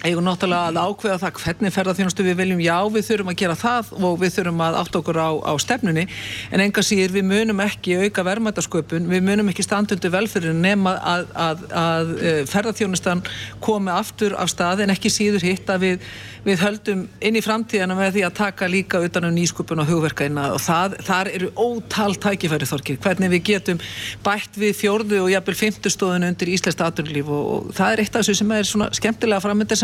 [0.07, 3.93] eigum náttúrulega að ákveða það hvernig ferðarþjónustu við viljum, já við þurfum að gera það
[3.99, 6.07] og við þurfum að átt okkur á, á stefnunni.
[6.51, 11.05] En enga síður við munum ekki auka verðmætasköpun, við munum ekki standundi velferðin nema að,
[11.05, 13.25] að, að, að eh, ferðarþjónustan
[13.61, 14.85] komi aftur af stað.
[14.87, 16.11] En ekki síður hitt að við
[16.41, 20.47] við höldum inn í framtíðana með því að taka líka utanum nýskupun og hugverkaina.
[20.55, 23.83] Og það, þar eru ótal tækifæri þorkir, hvernig við getum
[24.25, 26.31] bætt við fjórðu og jafnvel fymtustóðinu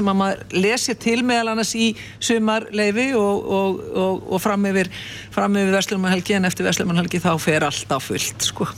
[0.07, 1.91] sem að maður lesi til meðal annars í
[2.23, 4.91] sumarleifi og, og, og, og fram yfir,
[5.59, 8.69] yfir Veslumanhelgi en eftir Veslumanhelgi þá fer allt á fullt sko.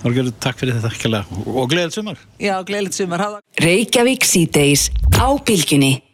[0.00, 1.10] Þorgjörður, takk fyrir þetta ekki
[1.50, 2.20] og gleðilegt sumar.
[2.40, 3.24] Já, gleðilegt sumar.
[3.60, 4.88] Reykjavík síðdeis
[5.18, 6.05] á bylginni.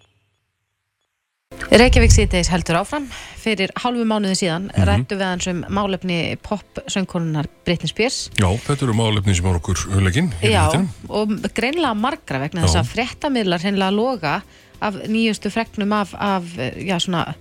[1.73, 3.07] Reykjavík síðdeis heldur áfram.
[3.43, 4.87] Fyrir hálfu mánuði síðan mm -hmm.
[4.89, 8.31] rættu við hans um málefni pop-söngkonunar Britney Spears.
[8.37, 10.33] Já, þetta eru málefni sem var okkur huleginn.
[10.43, 10.69] Já,
[11.09, 14.43] og greinlega margra vegna þess að frettamidlar hennilega loga
[14.81, 16.45] af nýjustu fregnum af, af
[16.77, 17.35] já, svona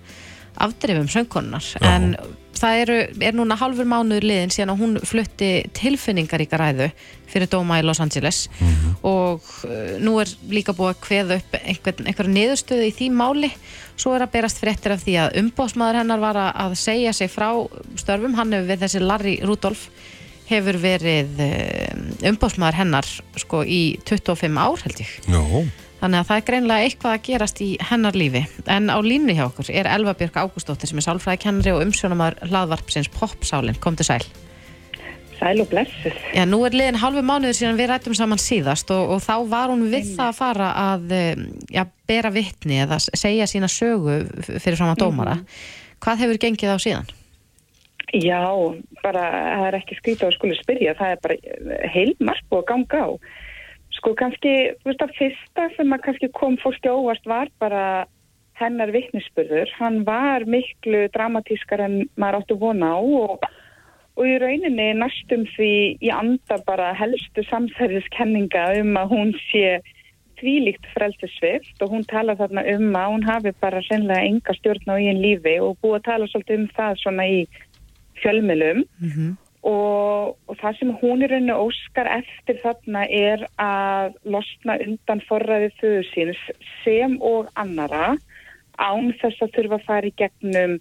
[0.56, 1.64] afdrifum söngkonunar.
[1.80, 1.88] Já.
[1.94, 2.14] En
[2.62, 6.88] það eru, er núna halfur mánuður liðin síðan að hún flutti tilfinningaríka ræðu
[7.30, 8.94] fyrir dóma í Los Angeles mm -hmm.
[9.08, 13.50] og uh, nú er líka búið að kveða upp einhver, einhverja niðurstöðu í því máli
[13.96, 17.50] svo er að berast fréttir af því að umbósmaður hennar var að segja sig frá
[17.96, 19.88] störfum, hann hefur við þessi Larry Rudolph
[20.46, 25.42] hefur verið uh, umbósmaður hennar sko í 25 ár held ég Já
[26.02, 28.40] Þannig að það er greinlega eitthvað að gerast í hennar lífi.
[28.66, 33.10] En á línu hjá okkur er Elva Björk Ágústóttir sem er sálfræðikennari og umsjónamar hlaðvarpsins
[33.14, 33.78] Popsálinn.
[33.78, 34.24] Kom til sæl.
[35.38, 36.16] Sæl og blessuð.
[36.34, 39.70] Já, nú er liðin halvu mánuður síðan við rættum saman síðast og, og þá var
[39.70, 41.44] hún við það að fara að eh,
[41.78, 45.38] ja, bera vittni eða segja sína sögu fyrir fram að dómara.
[45.38, 45.94] Mm -hmm.
[46.02, 47.14] Hvað hefur gengið á síðan?
[48.12, 48.42] Já,
[49.06, 50.98] bara það er ekki skrítið að skuli spyrja.
[50.98, 51.36] Það er bara
[51.94, 53.10] heilmark og ganga á.
[53.96, 57.84] Sko kannski, þú veist að fyrsta sem að kannski kom fólki óvast var bara
[58.60, 59.70] hennar vittnisspurður.
[59.78, 63.46] Hann var miklu dramatískar en maður áttu vona á og,
[64.16, 69.80] og í rauninni næstum því í anda bara helstu samsæðiskenninga um að hún sé
[70.40, 74.96] tvílíkt frelsesvift og hún tala þarna um að hún hafi bara sennilega enga stjórn á
[74.96, 77.40] einn lífi og búið að tala svolítið um það svona í
[78.22, 78.84] fjölmilum.
[78.98, 84.78] Mm -hmm og, og það sem hún í rauninu óskar eftir þarna er að losna
[84.82, 86.42] undan forræðið þauðu síns
[86.82, 88.16] sem og annara
[88.82, 90.78] án þess að þurfa að fara í gegnum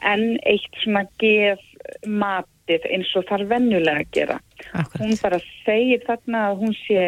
[0.00, 1.60] enn eitt svona geð
[2.08, 4.38] matið eins og þar vennulega að gera.
[4.72, 4.94] Akkurat.
[5.02, 7.02] Hún bara segir þarna að hún sé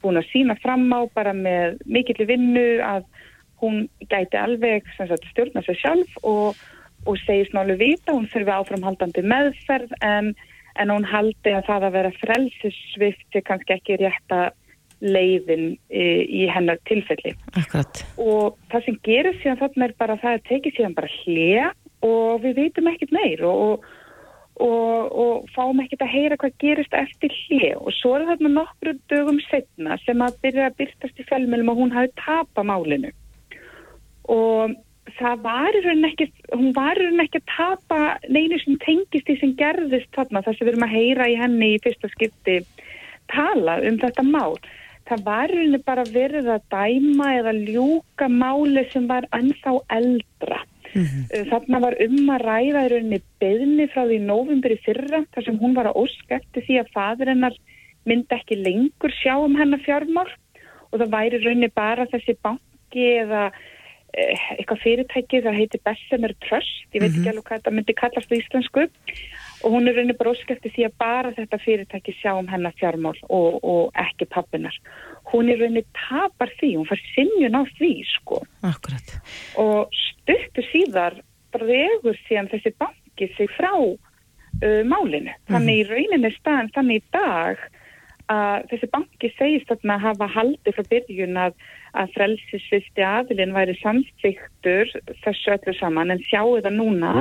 [0.00, 3.04] búin að sína fram á bara með mikill vinnu að
[3.60, 6.56] hún gæti alveg sagt, stjórna sig sjálf og,
[7.04, 10.32] og segir snálu vita, hún þurfi áframhaldandi meðferð en
[10.80, 14.42] en hún haldi að það að vera frelsisvift er kannski ekki rétta
[15.04, 16.04] leiðin í,
[16.44, 17.34] í hennar tilfelli.
[17.58, 18.04] Akkurat.
[18.20, 22.40] Og það sem gerir síðan þarna er bara það að tekið síðan bara hlið og
[22.44, 23.84] við veitum ekkit meir og,
[24.62, 28.96] og, og fáum ekkit að heyra hvað gerist eftir hlið og svo er þarna nokkru
[29.12, 33.12] dögum setna sem að byrja að byrtast í fjölmjölum og hún hafi tapa málinu
[34.32, 34.76] og
[35.18, 39.26] það var í rauninni ekki, hún var í rauninni ekki að tapa neini sem tengist
[39.28, 42.56] því sem gerðist þarna þar sem við erum að heyra í henni í fyrsta skipti
[43.32, 44.56] tala um þetta mál.
[45.08, 50.62] Það var í rauninni bara verið að dæma eða ljúka máli sem var ennþá eldra.
[50.94, 51.48] Mm -hmm.
[51.50, 55.74] Þarna var um að ræða í rauninni beðni frá því nóvumberi fyrra þar sem hún
[55.74, 57.56] var að óskætti því að fadur hennar
[58.06, 60.28] myndi ekki lengur sjá um hennar fjármál
[60.92, 63.50] og það væri rauninni bara þessi banki eða
[64.14, 67.30] eitthvað fyrirtæki, það heiti Bessemer Trust, ég veit ekki -hmm.
[67.32, 68.86] alveg hvað þetta myndi kallast í íslensku
[69.64, 73.16] og hún er reynir bara óskæfti því að bara þetta fyrirtæki sjá um hennar fjármál
[73.28, 74.76] og, og ekki pappinar.
[75.32, 78.42] Hún er reynir tapar því, hún far sinjun á því sko.
[78.62, 79.14] Akkurat.
[79.56, 81.16] Og stuttu síðar
[81.54, 85.32] bregur síðan þessi banki sig frá uh, málinu.
[85.48, 85.80] Þannig mm -hmm.
[85.80, 87.58] í rauninni staðan, þannig í dag
[88.32, 91.56] að þessi banki segist að hafa haldið frá byrjun að
[91.94, 94.90] að frelsisvisti aðilinn væri samþyktur
[95.22, 97.12] þessu öllu saman en sjáu það núna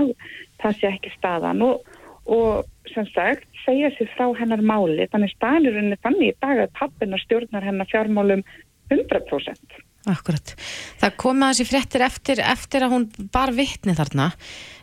[0.63, 1.83] það sé ekki staðan og,
[2.25, 2.63] og
[2.93, 7.19] sem sagt segja sér frá hennar máli þannig staðlurinn er þannig í dag að pappina
[7.21, 8.45] stjórnar hennar fjármálum
[8.93, 9.83] 100%.
[10.09, 10.55] Akkurat.
[10.99, 14.33] Það kom að þessi fréttir eftir, eftir að hún bar vittni þarna.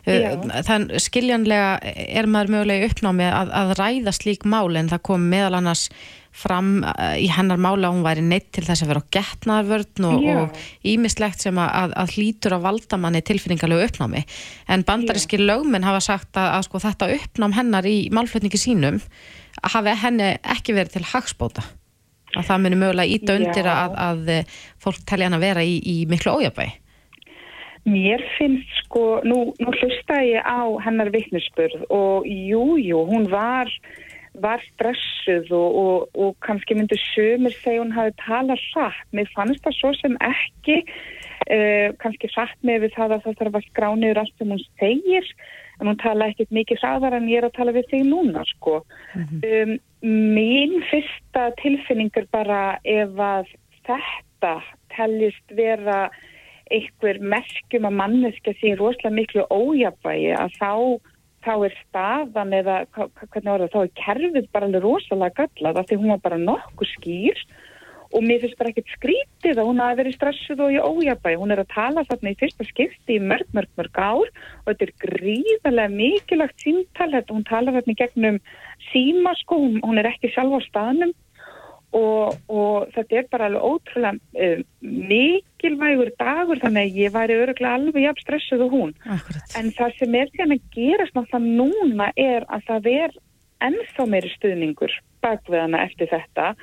[0.07, 0.31] Já.
[0.65, 5.59] Þann skiljanlega er maður mögulega uppnámi að, að ræða slík mál en það kom meðal
[5.59, 5.91] annars
[6.31, 10.07] fram eh, í hennar mála að hún væri neitt til þess að vera á getnaðarvörn
[10.07, 14.23] og ímislegt sem að, að hlýtur að valda manni tilfinningarlegu uppnámi
[14.71, 19.01] en bandaríski lögminn hafa sagt að, að sko, þetta uppnám hennar í málflutningi sínum
[19.61, 21.67] hafi henni ekki verið til hagspóta
[22.35, 24.31] að það muni mögulega íta undir að, að
[24.81, 26.69] fólk telja hann að vera í, í miklu ójabæi
[27.89, 33.71] Mér finnst sko, nú, nú hlusta ég á hennar vittnesspurð og jújú, jú, hún var
[34.39, 39.07] var stressuð og, og, og kannski myndi sömur segja hún hafi talað hratt.
[39.11, 40.77] Mér fannst það svo sem ekki,
[41.49, 45.33] uh, kannski hratt með við það að það þarf að skrániður allt sem hún segir,
[45.81, 48.81] en hún tala ekkert mikið hraðar en ég er að tala við þig núna sko.
[49.15, 49.39] Mm -hmm.
[49.51, 49.71] um,
[50.35, 53.49] mín fyrsta tilfinningur bara ef að
[53.87, 54.53] þetta
[54.95, 56.09] tellist vera
[56.71, 60.73] einhver merkjum að manneska sín rosalega miklu ójabægi að þá,
[61.45, 65.85] þá er staðan eða hvernig var það, þá er kerfið bara alveg rosalega gallað af
[65.89, 67.70] því hún var bara nokkuð skýr og
[68.19, 71.39] mér finnst bara ekkert skrítið að hún hafi verið stressuð og í ójabægi.
[71.39, 74.87] Hún er að tala þarna í fyrsta skipti í mörg, mörg, mörg ár og þetta
[74.87, 77.11] er gríðarlega mikilagt síntal.
[77.31, 78.39] Hún tala þarna í gegnum
[78.91, 81.15] síma sko, hún, hún er ekki sjálf á staðnum
[81.95, 87.79] og, og þetta er bara alveg ótrúlega uh, mikilvægur dagur þannig að ég væri öruglega
[87.79, 88.93] alveg jafn stressuð og hún.
[89.05, 89.57] Akkurat.
[89.59, 93.19] En það sem er því að gerast náttúrulega núna er að það er
[93.61, 96.53] ennþá meiri stuðningur bakveðana eftir þetta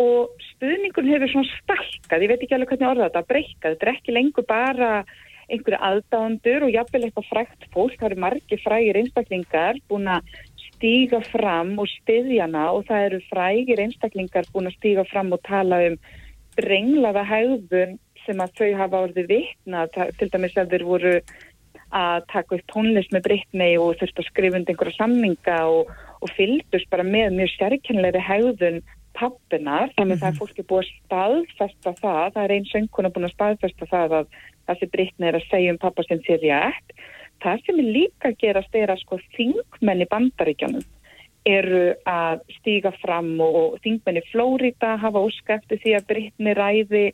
[0.00, 3.92] og stuðningun hefur svona stalkað, ég veit ekki alveg hvernig orða þetta, breykað, þetta er
[3.94, 4.90] ekki lengur bara
[5.50, 10.30] einhverju aðdándur og jafnvel eitthvað frækt fólk, það eru margi frægir einstaklingar búin að
[10.68, 15.82] stíga fram og stiðjana og það eru frægir einstaklingar búin að stíga fram og tala
[15.90, 15.98] um
[16.56, 21.14] brenglaða hægðun sem að þau hafa orðið vitna, til dæmis að þeir voru
[21.90, 25.90] að taka upp tónlist með Brittany og þurft að skrifa undir einhverja samninga og,
[26.22, 28.82] og fylgdust bara með mjög sérkennleiri hægðun
[29.20, 30.40] pappinar, þannig að það er mhm.
[30.40, 34.78] fólki búið að staðfesta það, það er einn söngkona búin að staðfesta það að það
[34.80, 36.94] sem Brittany er að segja um pappa sem sér rétt
[37.40, 40.84] það sem er líka að gerast er að sko þingmenni bandaríkjanum
[41.48, 47.04] eru að stíga fram og þingmenni Flórida hafa óska eftir því að Brittany ræði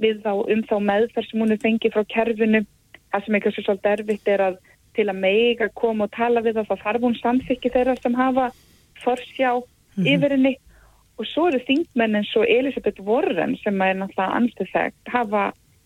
[0.00, 3.66] við þá um þá meðferð sem hún er fengið frá kerfinu það sem eitthvað svo
[3.66, 4.58] svolítið erfitt er að
[4.96, 8.46] til að meiga koma og tala við það þá þarf hún samþykki þeirra sem hafa
[9.04, 10.08] forsjá mm -hmm.
[10.14, 10.54] yfir henni
[11.16, 15.44] og svo eru þingmenn eins og Elisabeth Warren sem er náttúrulega anstuð þekkt hafa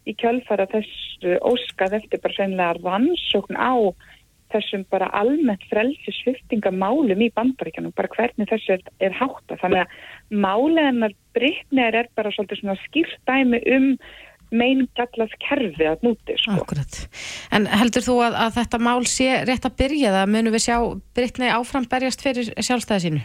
[0.08, 3.94] í kjölfara þessu óskað eftir bara sennilega rannsókn á
[4.50, 9.58] þessum bara almennt frelsi sviftingamálum í bandbaríkjanum, bara hvernig þessu er, er hátta.
[9.60, 13.88] Þannig að máleginar brittneir er bara svolítið svona skýrstæmi um
[14.50, 16.34] meingallast kerfi að núti.
[16.42, 16.56] Sko.
[16.58, 16.96] Akkurat.
[17.54, 20.32] En heldur þú að, að þetta mál sé rétt að byrja það?
[20.34, 20.76] Munum við sjá
[21.14, 23.22] brittnei áfram berjast fyrir sjálfstæði sínu?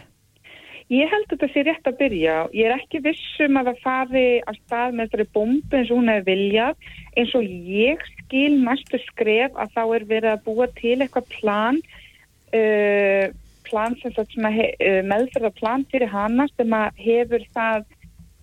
[0.92, 2.34] Ég held að þetta sé rétt að byrja.
[2.54, 6.12] Ég er ekki vissum að það fari að stað með þessari bombu eins og hún
[6.12, 6.86] hefur viljað.
[7.18, 7.48] Eins og
[7.80, 11.82] ég skil næstu skref að þá er verið að búa til eitthvað plan,
[12.54, 13.26] uh,
[13.66, 14.62] plan sem uh,
[15.10, 17.82] meðferða plan fyrir hana sem hefur það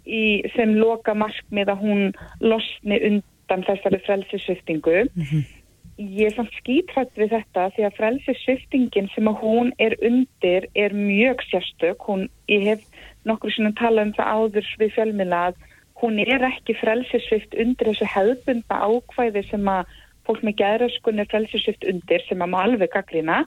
[0.04, 0.24] í,
[0.58, 2.08] sem loka markmið að hún
[2.44, 5.06] losni undan þessari frelsisviftingu.
[5.16, 5.63] Mm -hmm
[6.04, 10.96] ég er samt skítrætt við þetta því að frelsissviftingin sem að hún er undir er
[10.96, 12.08] mjög sérstök.
[12.08, 12.88] Hún, ég hef
[13.28, 15.62] nokkur svona talað um það áður við fjölmila að
[16.04, 19.94] hún er ekki frelsissvift undir þessu hefðbunda ákvæði sem að
[20.28, 23.42] fólk með gæðröskun er frelsissvift undir sem að má alveg gaglina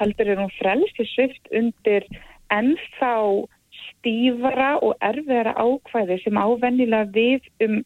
[0.00, 2.06] heldur er hún frelsissvift undir
[2.54, 3.12] ennþá
[3.86, 7.78] stífara og erfiðara ákvæði sem ávennilega við um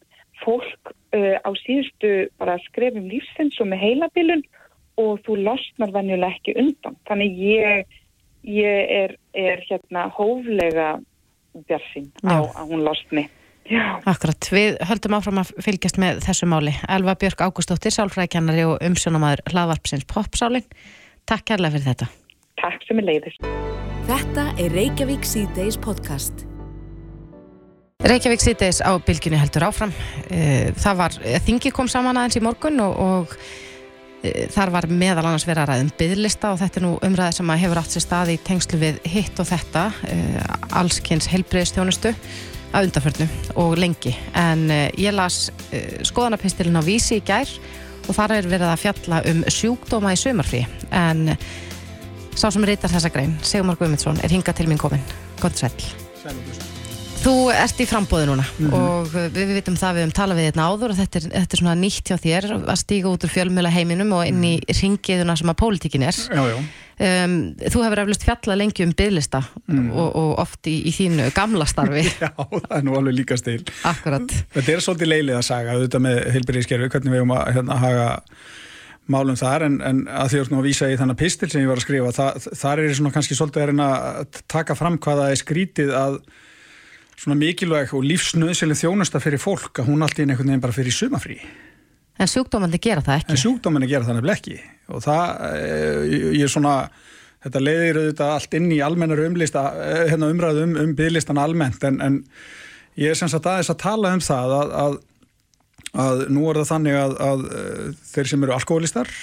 [0.43, 4.43] fólk uh, á síðustu bara skrefum lífsins og með heilabilun
[5.01, 6.97] og þú losnar venjuleg ekki undan.
[7.09, 7.99] Þannig ég,
[8.47, 10.95] ég er, er hérna hóflega
[11.67, 13.27] björnsinn á að hún losni.
[13.71, 14.01] Já.
[14.09, 16.73] Akkurat, við höldum áfram að fylgjast með þessu máli.
[16.91, 20.67] Elva Björk Ágústóttir, sálfræðikennari og umsjónamaður hlaðvarpsins Popsálinn.
[21.29, 22.09] Takk kærlega fyrir þetta.
[22.61, 23.51] Takk sem er leiðist.
[24.09, 26.50] Þetta er Reykjavík C-Days podcast.
[28.01, 29.91] Reykjavík sýtis á bylginni heldur áfram.
[30.33, 33.35] Eh, það var, eh, þingi kom saman aðeins í morgun og, og
[34.23, 37.51] e, þar var meðal annars verið að ræðum byðlista og þetta er nú umræði sem
[37.61, 39.83] hefur átt sér stað í tengslu við hitt og þetta,
[40.81, 42.13] allskynns helbreyðstjónustu
[42.73, 43.27] að undarförnu
[43.61, 44.15] og lengi.
[44.33, 45.51] En ég las
[46.01, 47.49] skoðanapistilin á vísi í gær
[48.07, 50.65] og þar er verið að fjalla um sjúkdóma í sömarfrí.
[50.89, 51.37] En
[52.33, 55.05] sá sem reytar þessa grein, Sigmar Guðmundsson, er hingað til mín komin.
[55.41, 55.73] Gótt sæl.
[56.21, 56.69] Sæl
[57.21, 58.73] Þú ert í frambóði núna mm -hmm.
[58.73, 61.55] og við, við vitum það við höfum talað við þetta áður og þetta er, þetta
[61.55, 64.79] er svona nýtt hjá þér að stíga út úr fjölmjöla heiminum og inn í mhm.
[64.81, 66.17] ringiðuna sem að pólitíkin er.
[66.17, 66.57] Já, já.
[67.01, 69.87] Um, þú hefur eflust fjallað lengi um bygglista mm.
[69.89, 72.03] og, og oft í, í þínu gamla starfi.
[72.21, 73.63] Já, það er nú alveg líka stil.
[73.89, 74.35] Akkurat.
[74.53, 78.05] Þetta er svolítið leilið að saga auðvitað með heilbyrðiskerfi, hvernig við höfum að hérna, haga
[79.09, 81.87] málum þar en, en að því að vísa í þannig pistil sem ég var að
[81.87, 86.21] skrifa, það, þar er svona kannski svolítið að taka fram hvaða er skrítið að
[87.19, 90.95] svona mikilvæg og lífsnöðsileg þjónusta fyrir fólk að hún alltaf er einhvern veginn bara fyrir
[90.95, 91.37] sumafrí.
[92.21, 93.33] En sjúkdómandi gera það ekki?
[93.33, 94.57] En sjúkdómandi gera það nefnileg ekki
[94.91, 96.75] og það, eh, ég er svona,
[97.45, 101.83] þetta leiðir auðvitað allt inn í almennar umlista, eh, hérna umræðu um, um bygglistan almennt
[101.87, 102.19] en, en
[102.99, 104.97] ég er sem sagt aðeins að tala um það að, að,
[106.05, 109.13] að nú er það þannig að, að eh, þeir sem eru alkoholistar,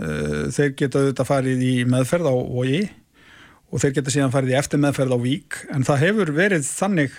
[0.00, 2.78] þeir geta auðvitað farið í meðferð á OI
[3.70, 7.18] og þeir geta síðan farið í eftir meðferð á vík en það hefur verið þannig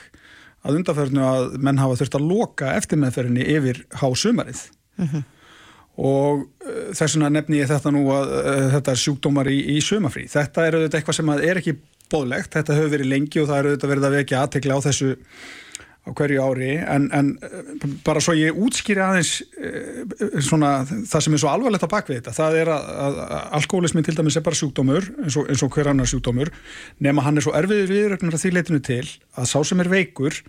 [0.61, 4.65] að undarferðinu að menn hafa þurft að loka eftir meðferðinni yfir hásumarið
[5.01, 5.21] Mhm.
[6.01, 9.79] og uh, þess vegna nefni ég þetta nú að uh, þetta er sjúkdómar í, í
[9.81, 10.27] sumafrí.
[10.29, 11.73] Þetta er auðvitað eitthvað sem er ekki
[12.11, 15.09] bóðlegt, þetta hefur verið lengi og það er auðvitað verið að vekja aðtekla á þessu
[16.01, 21.37] á hverju ári en, en uh, bara svo ég útskýri aðeins uh, svona það sem
[21.37, 23.19] er svo alvarlegt á bakvið þetta, það er að, að,
[23.59, 26.49] alkoholismin til dæmis er bara sjúkdómur eins og, eins og hver annar sjúkdómur
[27.05, 29.03] nema hann er svo erfiður viðrögnar að því leitinu til
[29.37, 30.41] að sá sem er veikur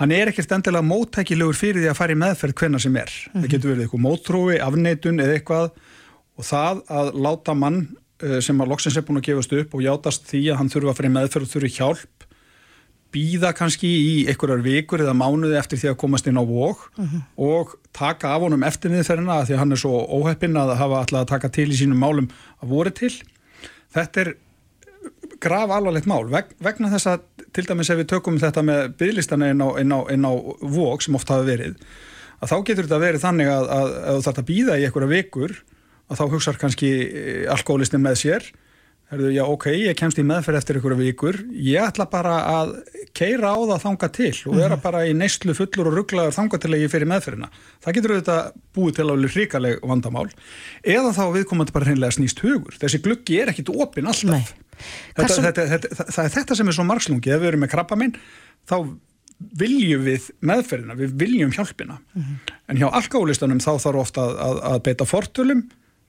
[0.00, 3.12] hann er ekkert endilega móttækilegur fyrir því að fara í meðferð hvenna sem er.
[3.34, 5.66] Það getur verið eitthvað mótrói, afneitun eða eitthvað
[6.38, 9.84] og það að láta mann uh, sem að loksins er búin að gefast upp og
[9.84, 12.21] játast því að hann þurfa að fara í meðferð og þurfi hjálp
[13.12, 16.88] býða kannski í einhverjar vikur eða mánuði eftir því að komast inn á vók
[17.36, 21.20] og taka af honum eftir niðurferðina því að hann er svo óheppinn að hafa alltaf
[21.20, 22.30] að taka til í sínum málum
[22.62, 23.12] að voru til.
[23.92, 24.34] Þetta er
[25.42, 29.50] graf alvarlegt mál Veg, vegna þess að til dæmis ef við tökum þetta með bygglistana
[29.52, 30.32] inn inn inn á
[30.62, 31.76] vók sem oft hafa verið
[32.42, 35.12] að þá getur þetta verið þannig að, að, að þú þarf að býða í einhverja
[35.12, 35.56] vikur
[36.08, 36.90] að þá hugsar kannski
[37.52, 38.48] alkoholistin með sér
[39.12, 42.70] Herðu, já, ok, ég kemst í meðferð eftir einhverja vikur, ég ætla bara að
[43.12, 46.70] keira á það þanga til og vera bara í neyslu fullur og rugglaður þanga til
[46.72, 47.50] að ég fyrir meðferðina.
[47.84, 48.48] Það getur auðvitað
[48.78, 50.24] búið til alveg hrikaleg vandamál
[50.94, 52.78] eða þá viðkomandi bara hreinlega snýst hugur.
[52.80, 54.54] Þessi gluggi er ekkit opinn alltaf.
[54.80, 57.34] Þetta, Hversum- þetta, þetta, það, er þetta sem er svo margslungi.
[57.36, 58.16] Ef við erum með krabba minn,
[58.64, 58.76] þá
[59.60, 61.98] viljum við meðferðina, við viljum hjálpina.
[62.16, 65.62] En hjá alkoholistanum þá þarf ofta að, að, að beita fortölum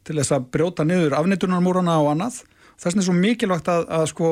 [0.07, 2.41] til þess að brjóta niður afnýtunarmúrana og annað.
[2.77, 4.29] Þess vegna er svo mikilvægt að, að sko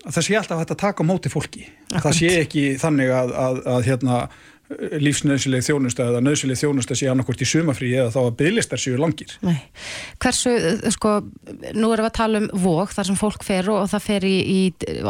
[0.00, 1.66] að það sé alltaf hægt að taka á móti fólki.
[1.92, 4.20] Það sé ekki þannig að, að, að hérna
[4.78, 9.32] lífsnöðsileg þjónusta eða nöðsileg þjónusta sé annarkvort í sumafrí eða þá að bygglistar séu langir.
[9.42, 9.56] Nei.
[10.22, 10.52] Hversu,
[10.94, 11.14] sko,
[11.74, 14.36] nú erum við að tala um vók þar sem fólk fer og það fer í,
[14.40, 14.60] í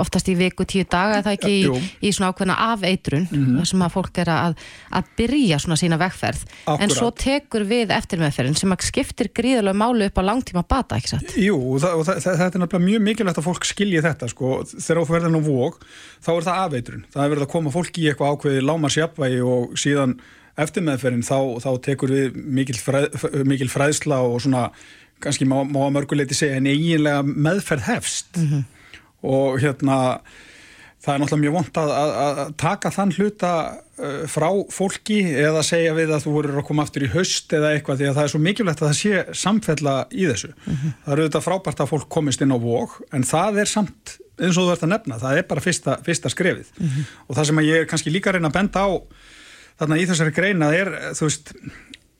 [0.00, 1.74] oftast í viku tíu daga, er það ekki Jú.
[1.76, 4.52] í, í svona ákveðna afeitrun þar sem að fólk er að,
[4.96, 6.96] að byrja svona sína vegferð, en Akkúrat.
[6.96, 11.36] svo tekur við eftirmeðferðin sem að skiptir gríðulega málu upp á langtíma bata, ekki satt?
[11.36, 14.26] Jú, og, það, og það, það, þetta er nefnilega mjög mikilvægt að fólk skilji þetta
[14.32, 14.46] sko.
[14.72, 15.74] þegar þú verður nú vók
[16.20, 17.22] þá er það afeitrun, það
[19.50, 20.18] og síðan
[20.60, 23.16] eftir meðferðin þá, þá tekur við mikil, fræð,
[23.48, 24.68] mikil fræðsla og svona
[25.20, 28.40] kannski má, má að mörguleiti segja en eiginlega meðferð hefst.
[29.20, 29.98] Og hérna
[31.00, 33.52] það er náttúrulega mjög vont að, að, að taka þann hluta
[34.28, 38.00] frá fólki eða segja við að þú voru að koma aftur í haust eða eitthvað
[38.00, 40.52] því að það er svo mikilvægt að það sé samfella í þessu.
[40.64, 44.56] Það eru auðvitað frábært að fólk komist inn á vók en það er samt eins
[44.56, 46.70] og þú ert að nefna, það er bara fyrsta, fyrsta skrefið.
[47.28, 48.90] Og það sem ég er kannski líka reyna að benda á
[49.80, 51.52] þarna í þessari greina er, þú veist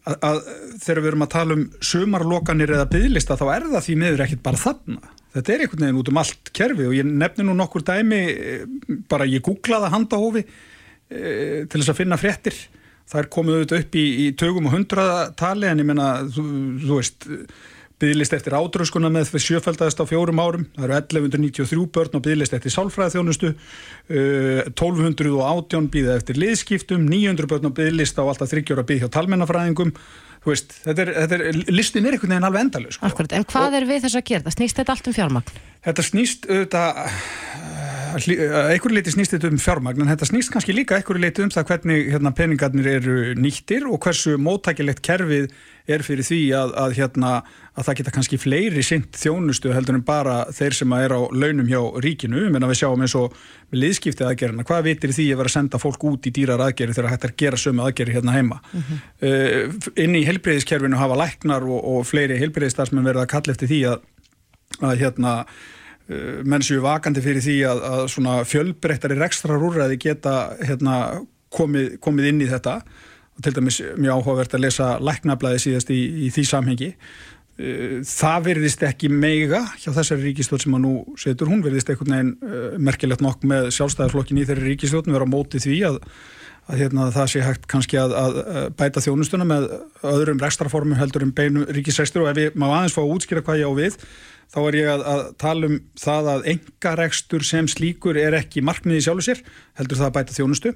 [0.08, 0.40] að, að
[0.80, 4.44] þegar við erum að tala um sumarlokanir eða byggðlista þá er það því miður ekkit
[4.44, 5.14] bara þarna.
[5.30, 8.62] Þetta er einhvern veginn út um allt kerfi og ég nefni nú nokkur dæmi eh,
[9.10, 11.20] bara ég googlaði handahófi e,
[11.70, 12.56] til þess að finna fréttir.
[13.10, 16.46] Það er komið auðvitað upp í, í tögum og hundratali en ég menna, þú,
[16.82, 17.28] þú veist,
[18.00, 20.64] byggðlist eftir átröskuna með fyrir sjöfældaðist á fjórum árum.
[20.76, 27.70] Það eru 1193 börn og byggðlist eftir sálfræðþjónustu, uh, 1218 byggða eftir liðskiptum, 900 börn
[27.70, 29.94] og byggðlist á alltaf 30 ára byggð hjá talmennafræðingum.
[30.46, 32.96] Veist, þetta er, þetta er, listin er einhvern veginn alveg endalus.
[32.96, 33.10] Sko.
[33.10, 34.46] Akkurat, en hvað er við þess að gera?
[34.46, 35.58] Það snýst þetta allt um fjármagn?
[35.84, 37.02] Þetta snýst auðvitað
[38.10, 41.52] að einhverju leiti snýst þetta um fjármagn en þetta snýst kannski líka einhverju leiti um
[41.52, 45.50] það hvernig hérna, peningarnir eru nýttir og hversu móttækilegt kerfið
[45.88, 47.30] er fyrir því að, að, hérna,
[47.74, 51.70] að það geta kannski fleiri sint þjónustu heldur en bara þeir sem er á launum
[51.70, 53.34] hjá ríkinu, menn að við sjáum eins og
[53.76, 57.12] liðskiptið aðgerina, hvað vitir því að vera að senda fólk út í dýrar aðgeri þegar
[57.14, 58.60] hægt er að gera sömu aðgeri hérna heima?
[59.22, 63.82] Uh, inn í helbreyðiskerfinu hafa læknar og, og fleiri helbreyðistarsmenn verið að kalla eftir því
[63.92, 64.08] að,
[64.80, 70.96] að hérna uh, menn séu vakandi fyrir því að, að svona fjölbreyttari rekstrarúræði geta hérna,
[71.54, 72.80] komið, komið inn í þetta
[73.44, 76.90] til dæmis mjög áhugavert að lesa læknablaði síðast í, í því samhengi.
[77.60, 82.16] Uh, það verðist ekki meiga hjá þessari ríkistjórn sem að nú setur, hún verðist einhvern
[82.16, 86.00] veginn uh, merkilegt nokk með sjálfstæðarflokkin í þeirri ríkistjórn vera á móti því að,
[86.70, 88.42] að hérna, það sé hægt kannski að, að
[88.80, 89.70] bæta þjónustuna með
[90.14, 93.64] öðrum rekstraformum heldur um beinu ríkisrekstur og ef ég má aðeins fá að útskýra hvað
[93.64, 93.98] ég á við
[94.50, 98.64] þá er ég að, að tala um það að enga rekstur sem slíkur er ekki
[98.66, 99.42] markmiði sjálfu sér,
[99.78, 100.74] heldur það að bæta þjónustu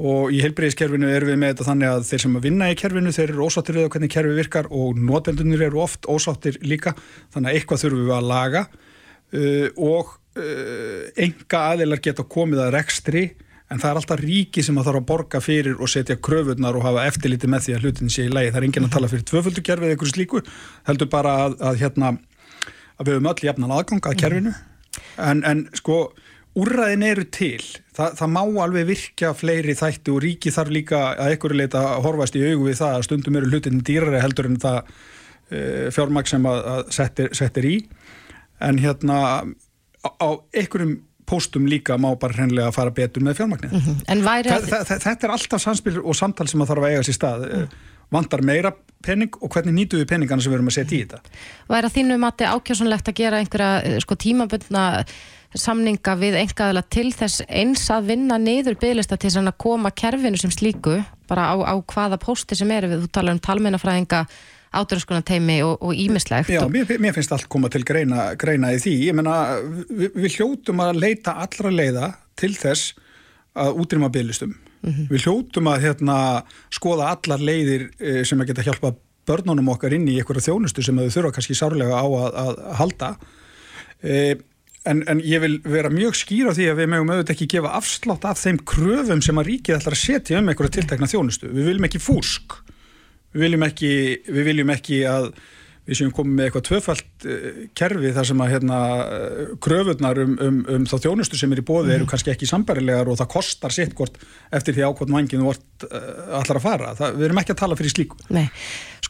[0.00, 3.12] og í heilbreyðiskerfinu erum við með þetta þannig að þeir sem að vinna í kerfinu
[3.12, 6.94] þeir eru ósáttir við hvernig kerfi virkar og notendunir eru oft ósáttir líka.
[7.34, 8.64] Þannig að eitthvað þurfum við að laga.
[9.30, 13.24] Uh, og uh, enga aðeinar geta komið að rekstri
[13.70, 16.86] en það er alltaf ríki sem að þarf að borga fyrir og setja kröfunar og
[16.88, 18.50] hafa eftirliti með því að hlutin sé í lagi.
[18.50, 20.42] Það er enginn að tala fyrir tvöföldukerfi eða einhverju slíku,
[20.88, 22.10] heldur bara að, að, hérna,
[22.96, 24.56] að við höfum öll jafnan aðgang að kerfinu.
[25.22, 26.00] En, en sko
[26.58, 27.62] úrraðin eru til
[28.00, 32.04] Þa, það má alveg virkja fleiri þætti og ríki þarf líka að einhverju leita að
[32.06, 36.30] horfast í augu við það að stundum eru hlutin dýrari heldur en það uh, fjármæk
[36.32, 37.76] sem að, að settir, settir í
[38.64, 39.20] en hérna
[40.00, 40.96] á, á einhverjum
[41.30, 43.70] póstum líka má bara hreinlega að fara betur með fjármagnir.
[43.70, 44.46] Mm -hmm.
[44.66, 47.44] Það, þetta er alltaf samspil og samtal sem að þarf að eiga sér stað.
[47.46, 47.68] Mm.
[48.10, 48.72] Vandar meira
[49.06, 51.20] pening og hvernig nýtu við peningana sem við erum að setja í þetta?
[51.68, 55.04] Væri að þínu mati ákjásunlegt að gera einhverja sko, tímabundna
[55.58, 60.52] samninga við engaðala til þess eins að vinna niður bygglista til að koma kerfinu sem
[60.54, 64.24] slíku bara á, á hvaða pósti sem eru við, þú talar um talmennafræðinga
[64.70, 66.50] átröskunar teimi og ímislegt.
[66.52, 68.92] Já, mér, mér finnst allt koma til greina, greina í því.
[69.08, 69.36] Ég menna,
[69.88, 72.94] við, við hljótum að leita allra leiða til þess
[73.58, 74.54] að útrýma bygglistum.
[74.80, 75.08] Mm -hmm.
[75.10, 76.16] Við hljótum að hérna,
[76.70, 78.94] skoða allar leiðir eh, sem að geta hjálpa
[79.26, 83.10] börnunum okkar inn í einhverja þjónustu sem þau þurfa kannski sárlega á að, að halda.
[84.02, 84.36] E,
[84.88, 87.76] en, en ég vil vera mjög skýr á því að við mögum auðvitað ekki gefa
[87.76, 91.50] afslátt af þeim kröfum sem að ríkið ætlar að setja um einhverja tiltekna þjónustu.
[91.52, 92.60] Við viljum ekki fúsk
[93.34, 93.94] við viljum ekki,
[94.30, 95.30] við viljum ekki að
[95.90, 98.78] við séum komið með eitthvað tvöfalt uh, kerfi þar sem að hérna,
[99.64, 102.10] kröfurnar um, um, um þá þjónustu sem er í bóði eru mhm.
[102.12, 104.20] kannski ekki sambarilegar og það kostar sitt hvort
[104.54, 106.94] eftir því ákvotn vanginu vort uh, allar að fara.
[106.98, 108.20] Það, við erum ekki að tala fyrir slíku.
[108.30, 108.46] Nei.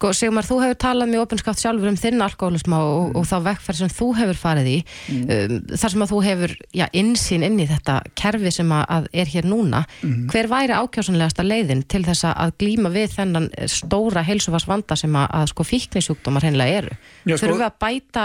[0.01, 3.17] Sko Sigmar, þú hefur talað mjög opinskátt sjálfur um þinn alkoholism og, mm.
[3.21, 5.27] og þá vekkferð sem þú hefur farið í mm.
[5.35, 9.29] um, þar sem að þú hefur já, insýn inn í þetta kerfi sem að er
[9.29, 9.83] hér núna.
[10.01, 10.23] Mm.
[10.33, 15.53] Hver væri ákjásanlegasta leiðin til þess að glýma við þennan stóra heilsufarsvanda sem að, að
[15.53, 16.97] sko fíknisjúkdómar hreinlega eru?
[17.27, 18.25] Já, sko, Þurfum við að bæta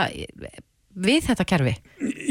[0.96, 1.74] við þetta kerfi?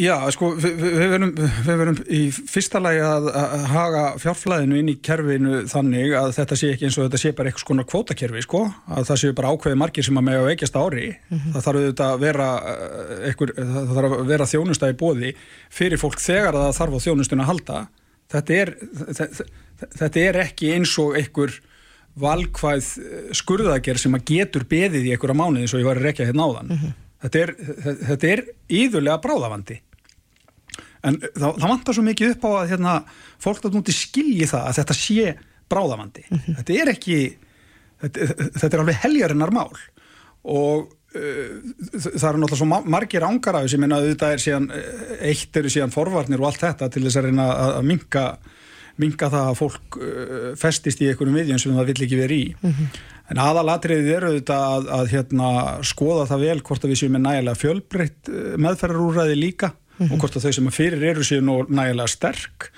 [0.01, 4.93] Já, sko, við, við, verum, við verum í fyrsta lagi að, að haga fjárflæðinu inn
[4.93, 8.45] í kerfinu þannig að þetta sé ekki eins og þetta sé bara eitthvað svona kvótakerfi,
[8.47, 11.11] sko, að það sé bara ákveði margir sem að með að veikjast ári.
[11.13, 11.53] Mm -hmm.
[11.57, 12.49] það þarf auðvitað að vera
[13.29, 15.35] eitthvað, eh, það þarf að vera þjónustæði bóði
[15.69, 17.85] fyrir fólk þegar það þarf á þjónustun að halda.
[18.35, 18.75] Þetta er,
[19.13, 19.47] þetta,
[20.01, 21.61] þetta er ekki eins og einhver
[22.15, 22.89] valkvæð
[23.35, 26.47] skurðager sem að getur beðið í einhverja mánuði eins og ég var að rekja hérna
[26.47, 26.71] áðan.
[26.71, 27.53] Mm -hmm þetta er,
[28.11, 28.45] þetta er
[28.81, 29.79] íðurlega bráðavandi.
[31.05, 32.99] En það, það vantar svo mikið upp á að hérna,
[33.43, 35.35] fólk átt núti skilji það að þetta sé
[35.73, 36.27] bráðavandi.
[36.29, 36.59] Mm -hmm.
[36.61, 37.19] þetta er ekki
[38.05, 39.73] þetta, þetta er alveg heljarinnar mál.
[40.45, 41.55] Og uh,
[42.01, 44.69] það eru náttúrulega svo margir ángar af þessi minna að þetta er síðan
[45.21, 48.27] eitt eru síðan forvarnir og allt þetta til þess að reyna að, að minka
[49.01, 49.97] minga það að fólk
[50.55, 52.51] festist í einhverjum viðjum sem það vill ekki verið í.
[52.61, 52.99] Mm -hmm.
[53.33, 55.51] En aðalatriðið eru þetta að, að hérna,
[55.87, 60.11] skoða það vel hvort að við séum með nægilega fjölbreytt uh, meðferðarúræði líka mm -hmm.
[60.13, 62.71] og hvort að þau sem fyrir eru séu nægilega sterk.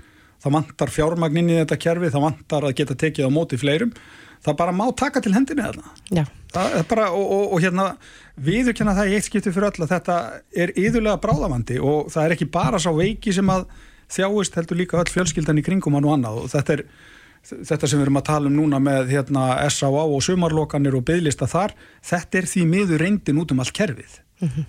[0.43, 3.93] Það vantar fjármagnin í þetta kerfi það vantar að geta tekið á móti fleirum.
[4.45, 6.27] Það bara má taka til hendinni þarna.
[6.53, 7.97] Það er bara og, og, og hérna
[8.37, 10.17] viðurkenna það í eitt skipti fyrir öll að þetta
[10.55, 13.67] er yðurlega bráðavandi og það er ekki bara sá veiki sem að
[14.13, 16.85] þjáist heldur líka öll fjölskyldan í kringum hann og annað og þetta er
[17.51, 20.07] þetta sem við erum að tala um núna með hérna, S.A.A.
[20.07, 24.49] og sumarlokanir og bygglista þar, þetta er því miður reyndin út um allt kerfið mm
[24.49, 24.67] -hmm.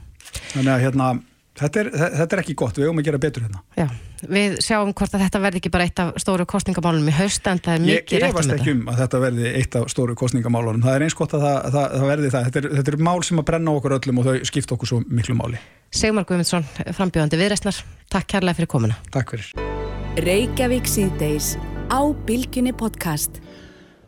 [0.54, 1.10] þannig að hérna
[1.58, 3.62] Þetta er, þetta er ekki gott, við höfum að gera betur hérna.
[3.74, 3.88] Já,
[4.30, 7.62] við sjáum hvort að þetta verði ekki bara eitt af stóru kostningamálunum í haust en
[7.66, 8.28] það er mikið rætt um þetta.
[8.28, 10.84] Ég efast ekki um að þetta verði eitt af stóru kostningamálunum.
[10.86, 12.46] Það er eins gott að það, það, það verði það.
[12.50, 15.00] Þetta er, þetta er mál sem að brenna okkur öllum og þau skipta okkur svo
[15.08, 15.64] miklu máli.
[15.98, 16.68] Segmar Guðmundsson,
[17.00, 17.82] frambjóðandi viðreistnar,
[18.14, 19.02] takk kærlega fyrir komuna.
[19.16, 19.50] Takk fyrir.
[20.28, 21.56] Reykjavík síðdeis
[21.88, 23.40] á Bilginni podcast.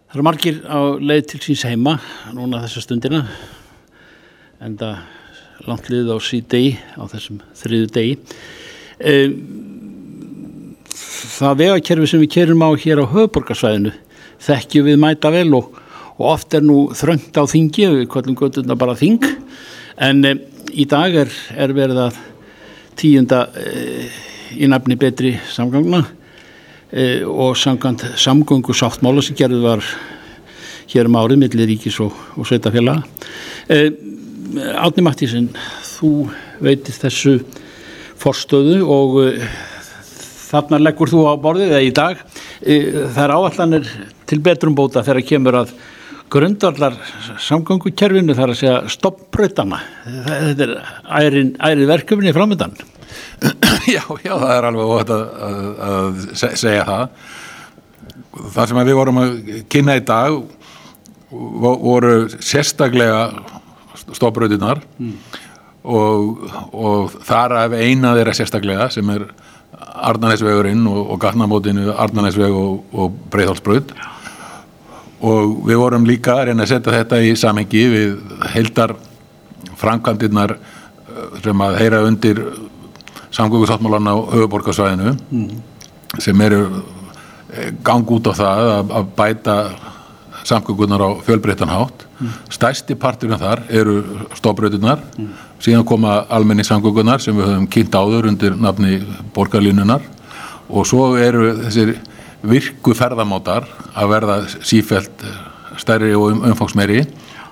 [0.09, 1.95] Það eru margir á leið til síns heima
[2.35, 3.21] núna þessa stundina
[4.59, 8.17] en það langt lið á síðdegi á þessum þriðu degi.
[11.39, 13.95] Það vegakerfi sem við kerum á hér á höfuborgarsvæðinu
[14.43, 15.71] þekkjum við mæta vel og,
[16.17, 19.23] og oft er nú þröngt á þingi, við kvöldum göttuna bara þing
[19.99, 20.23] en
[20.71, 22.23] í dag er, er verið að
[22.99, 24.07] tíunda e,
[24.59, 26.03] í nafni betri samgangna
[26.91, 29.85] e, og samgönd samgöngu sáttmála sem gerði var
[30.89, 33.03] hér um árið millir ríkis og, og sveitafélaga
[33.69, 33.89] e,
[34.79, 35.51] Átni Mattísson
[35.85, 36.13] þú
[36.65, 37.37] veitir þessu
[38.19, 39.33] forstöðu og e,
[40.49, 42.25] þarna leggur þú á borðið eða í dag
[42.59, 43.89] það er áallanir
[44.27, 45.75] til betrum bóta þegar kemur að
[46.29, 46.97] grundarlar
[47.41, 50.73] samgöngukerfinu þar að segja stoppbröðana þetta er
[51.21, 52.75] ærin, ærið verkefni framöndan
[53.95, 57.05] Já, já, það er alveg óhætt að, að, að segja það
[58.53, 59.37] það sem við vorum að
[59.71, 60.35] kynna í dag
[61.29, 63.21] voru sérstaklega
[64.15, 65.13] stoppbröðunar mm.
[65.83, 69.27] og, og þar af eina þeirra sérstaklega sem er
[69.79, 73.93] Arnanæsvegurinn og, og Gatnamótinu Arnanæsveg og, og Breitholtsbröð
[75.19, 78.19] og við vorum líka að reyna að setja þetta í samengi við
[78.53, 78.95] heildar
[79.79, 82.41] framkvæmdirnar eh, sem að heyra undir
[83.39, 85.15] samgöngusáttmálan á höfuborgarsvæðinu
[86.19, 86.61] sem eru
[87.53, 89.55] eh, gang út á það að, bæta
[90.43, 92.05] samgöngunar á fjölbreyttan hátt.
[92.51, 94.01] Stærsti parturinn þar eru
[94.35, 95.03] stofbröðunar
[95.63, 98.99] síðan koma almenni samgöngunar sem við höfum kynnt áður undir nafni
[99.35, 100.03] borgarlínunar
[100.69, 101.95] og svo eru þessir
[102.41, 105.25] virku ferðamátar að verða sífælt
[105.79, 107.03] stærri og um, umfangsmeiri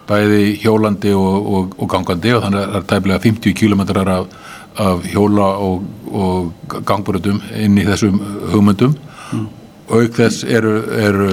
[0.07, 2.33] bæði hjólandi og, og, og gangandi.
[2.35, 4.37] Og þannig að það er tæmlega 50 kilometrar af,
[4.81, 8.19] af hjóla og, og gangbröðum inn í þessum
[8.53, 8.95] hugmyndum
[9.33, 9.45] mm.
[9.89, 11.29] auk þess eru, eru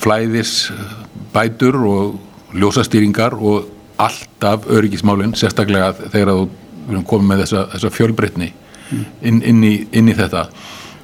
[0.00, 0.54] flæðis
[1.34, 3.68] bætur og ljósastýringar og
[4.00, 8.52] alltaf öryggismálinn sérstaklega þegar þú komið með þessa, þessa fjölbreytni
[9.22, 10.46] inn, inn, í, inn í þetta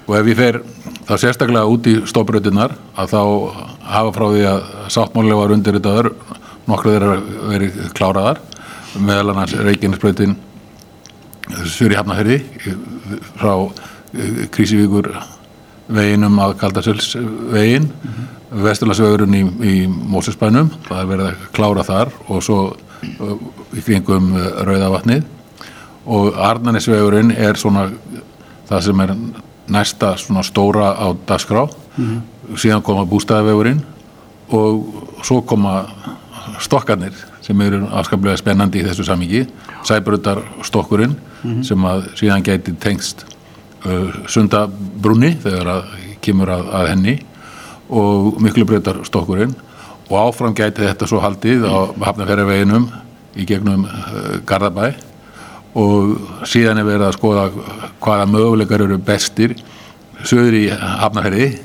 [0.07, 0.61] og ef ég fer
[1.07, 3.21] þá sérstaklega út í stóbröðunar að þá
[3.93, 6.11] hafa frá því að sáttmáli var undir þetta öður
[6.67, 7.17] nokkru þeirra
[7.53, 8.43] verið kláraðar
[8.97, 10.37] meðal annars Reykjanesbröðin
[11.67, 12.41] Suri Hafnahöri
[13.39, 13.53] frá
[14.15, 15.13] eh, Krísivíkur
[15.87, 17.15] veginum að Kaldasöls
[17.53, 18.63] vegin mm -hmm.
[18.63, 22.77] Vesturlandsvegurinn í, í Mósusbænum það er verið að klára þar og svo
[23.21, 23.37] uh,
[23.75, 25.25] í kringum uh, Rauðavatnið
[26.07, 27.91] og Arnanisvegurinn er svona
[28.69, 29.15] það sem er
[29.69, 32.57] næsta svona stóra á dagskrá mm -hmm.
[32.57, 33.83] síðan koma bústæðavegurinn
[34.49, 34.85] og
[35.23, 35.87] svo koma
[36.59, 37.13] stokkarnir
[37.47, 39.45] sem eru afskaplega spennandi í þessu samingi
[39.87, 41.63] Sæbrutar stokkurinn mm -hmm.
[41.65, 43.25] sem að síðan geti tengst
[43.87, 45.83] uh, sundabrunni þegar að
[46.21, 47.17] kemur að, að henni
[47.89, 49.55] og miklu breytar stokkurinn.
[50.11, 52.91] Og áfram gæti þetta svo haldið á hafnaferðarveginum
[53.37, 54.95] í gegnum uh, Garðabæ.
[55.77, 56.17] Og
[56.49, 57.51] síðan er verið að skoða
[58.01, 59.55] hvaða möguleikar eru bestir
[60.25, 61.59] söður í hafnaferði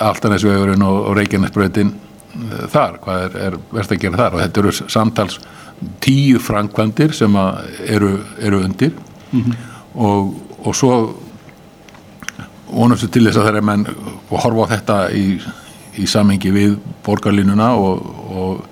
[0.00, 1.90] Altanesvegurinn og, og Reykjanesbröðin
[2.72, 5.40] þar, hvað er, er verðt að gera þar og þetta eru samtals
[6.04, 7.36] tíu framkvæmdir sem
[7.86, 8.92] eru, eru undir
[9.30, 9.54] mm -hmm.
[9.94, 10.34] og,
[10.66, 10.94] og svo
[12.70, 13.86] vonumstu til þess að þeirra menn
[14.30, 15.40] horfa á þetta í,
[15.98, 16.76] í samengi við
[17.06, 18.64] borgarlínuna og, og,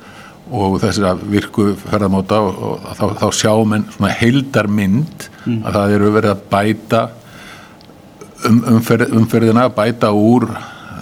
[0.51, 5.63] og þessir að virku ferðamóta og, og þá, þá sjá menn svona heildar mynd mm.
[5.65, 7.03] að það eru verið að bæta
[8.49, 10.49] um, umferð, umferðina, bæta úr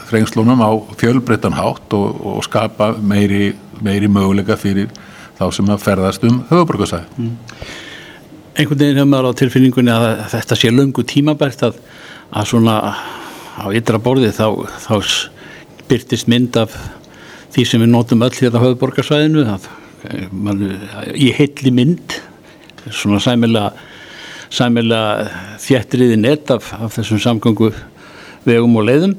[0.07, 3.51] þrengslunum á fjölbreyttan hátt og skapa meiri,
[3.83, 4.93] meiri möguleika fyrir
[5.37, 7.05] þá sem að ferðast um höfuborgarsæð.
[7.19, 7.35] Mm.
[8.57, 11.81] Einhvern veginn hefur maður á tilfinningunni að þetta sé löngu tímabært að
[12.35, 12.77] að svona
[13.57, 14.95] á yttra borði þá, þá
[15.89, 16.75] byrtist mynd af
[17.55, 19.69] því sem við nótum öll hérna á höfuborgarsvæðinu það,
[20.33, 20.65] man,
[21.15, 22.17] í heilli mynd
[22.91, 23.73] svona sæmilega
[24.53, 25.31] sæmilega
[25.63, 27.73] þjættriði nett af, af þessum samgangu
[28.47, 29.15] vegum og leiðum.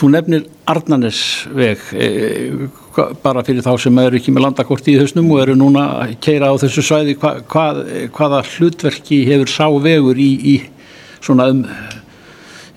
[0.00, 2.66] Þú nefnir Arnanesveg eh,
[3.22, 6.50] bara fyrir þá sem eru ekki með landakort í þessnum og eru núna að keira
[6.50, 7.80] á þessu svæði hva, hvað,
[8.16, 10.56] hvaða hlutverki hefur sá vegur í, í
[11.20, 11.64] svona um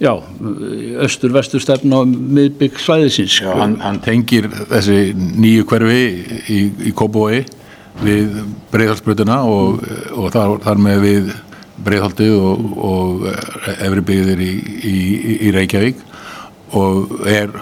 [0.04, 0.14] já,
[1.06, 6.04] östur-vestur stefn á miðbygg svæðisins Já, hann, hann tengir þessi nýju hverfi
[6.51, 7.43] í, í Kópói
[8.04, 8.41] við
[8.74, 9.84] breyðhalsbröðuna og,
[10.18, 11.34] og þar, þar með við
[11.84, 13.24] breyðhaldi og, og
[13.74, 14.51] efri byggðir í,
[14.89, 14.97] í,
[15.47, 16.03] í Reykjavík
[16.78, 17.53] og er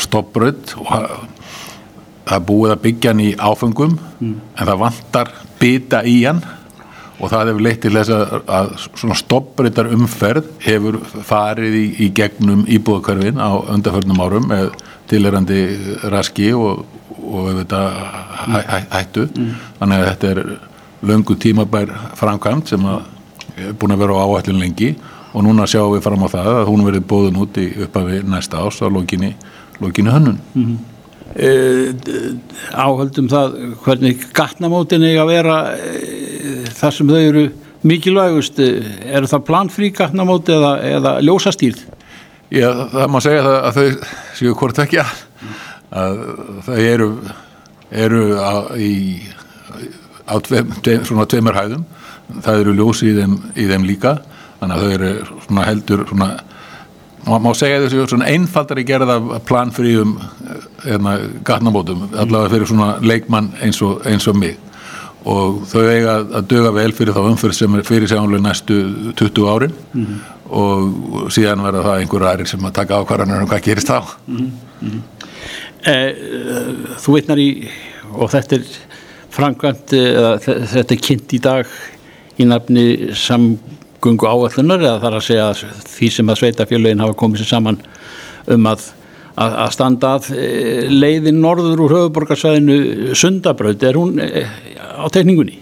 [0.00, 0.90] stoppbröð og
[2.26, 4.34] það er búið að byggja hann í áfengum mm.
[4.56, 6.42] en það vantar byta í hann
[7.22, 12.10] og það hefur leitt til þess að, að svona stoppbreytar umferð hefur farið í, í
[12.14, 14.72] gegnum íbúðakörfin á undarförnum árum með
[15.10, 15.62] tilherandi
[16.10, 16.84] raski og,
[17.22, 17.82] og þetta,
[18.42, 19.54] hæ, hæ, hættu mm.
[19.80, 20.44] þannig að þetta er
[21.12, 23.02] löngu tímabær framkvæmt sem er
[23.78, 24.94] búin að vera á áhællin lengi
[25.32, 28.62] og núna sjáum við fram á það að hún verið bóðun út í uppafi næsta
[28.62, 29.36] ás á lókinni,
[29.80, 30.78] hönnun mm -hmm.
[31.32, 31.94] Eh,
[32.76, 37.44] áhaldum það hvernig gatnamótin er að vera eh, þar sem þau eru
[37.88, 41.86] mikilvægust eru það planfrí gatnamóti eða, eða ljósastýrð?
[42.52, 43.88] Já, það má segja það að þau
[44.36, 46.20] séu hvort ekki að
[46.66, 47.08] þau eru,
[48.04, 48.92] eru á, í,
[50.26, 51.84] á tveim, tveim, svona tveimur hæðum
[52.42, 54.16] það eru ljósi í þeim, í þeim líka
[54.60, 55.12] þannig að þau eru
[55.46, 56.30] svona heldur svona
[57.22, 60.16] maður má segja þessu svona einfaldari gerða plan fyrir um
[60.82, 61.16] hérna,
[61.46, 64.58] gatnamótum, allavega fyrir svona leikmann eins og, eins og mig
[65.28, 68.78] og þau eiga að döga vel fyrir þá umfyrð sem er fyrir sjáumlega næstu
[69.18, 70.18] 20 árin mm -hmm.
[70.50, 74.50] og síðan verða það einhver aðrir sem að taka ákvarðanir um hvað gerist þá mm
[74.82, 75.00] -hmm.
[75.84, 76.14] eh,
[76.98, 77.68] Þú veitnar í
[78.12, 78.64] og þetta er
[79.32, 81.76] framkvæmt eða þetta er kynnt í dag
[82.40, 82.86] í nafni
[83.18, 83.54] sam
[84.02, 85.48] gungu áallunar eða þar að segja
[85.94, 87.80] því sem að sveitafélagin hafa komið sér saman
[88.50, 88.86] um að,
[89.36, 90.46] að, að standa að e,
[90.90, 94.46] leiðin norður úr höfuborgarsvæðinu sundabraut, er hún e,
[94.98, 95.60] á tekningunni?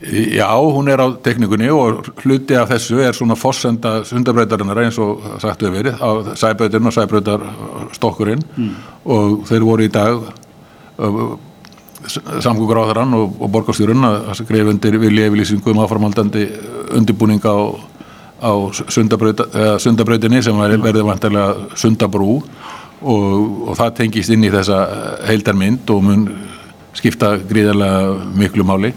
[0.00, 5.26] Já, hún er á teknikunni og hluti af þessu er svona fossenda sundabröytarinnar eins og
[5.42, 8.70] sagt við verið á sæbröytarinn og sæbröytarstokkurinn mm.
[9.12, 10.24] og þeir voru í dag
[12.08, 16.46] samgókur á þarann og, og borgarstjórun að skrifa undir vilja yfirlýsingu um áframaldandi
[16.96, 17.56] undirbúning á,
[18.40, 22.40] á sundabröytinni sem verði vantarlega sundabrú
[23.00, 24.80] og, og það tengist inn í þessa
[25.28, 26.26] heildarmynd og mun
[26.96, 28.92] skipta gríðarlega miklu máli.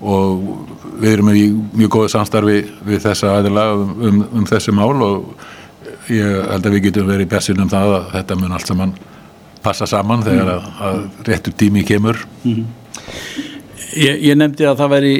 [0.00, 0.66] Og
[1.00, 6.10] við erum í mjög góðu samstarfi við þessa aðila um, um, um þessi mál og
[6.10, 8.94] ég held að við getum verið bessin um það að þetta mun allt saman
[9.64, 12.20] passa saman þegar að, að réttur tími kemur.
[12.42, 12.64] Mm -hmm.
[13.96, 15.14] ég, ég nefndi að það veri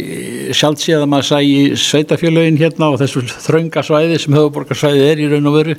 [0.57, 5.57] sjálfsíð að maður sæi sveitafjölögin hérna og þessu þröngasvæði sem höfuborgarsvæði er í raun og
[5.61, 5.77] veru.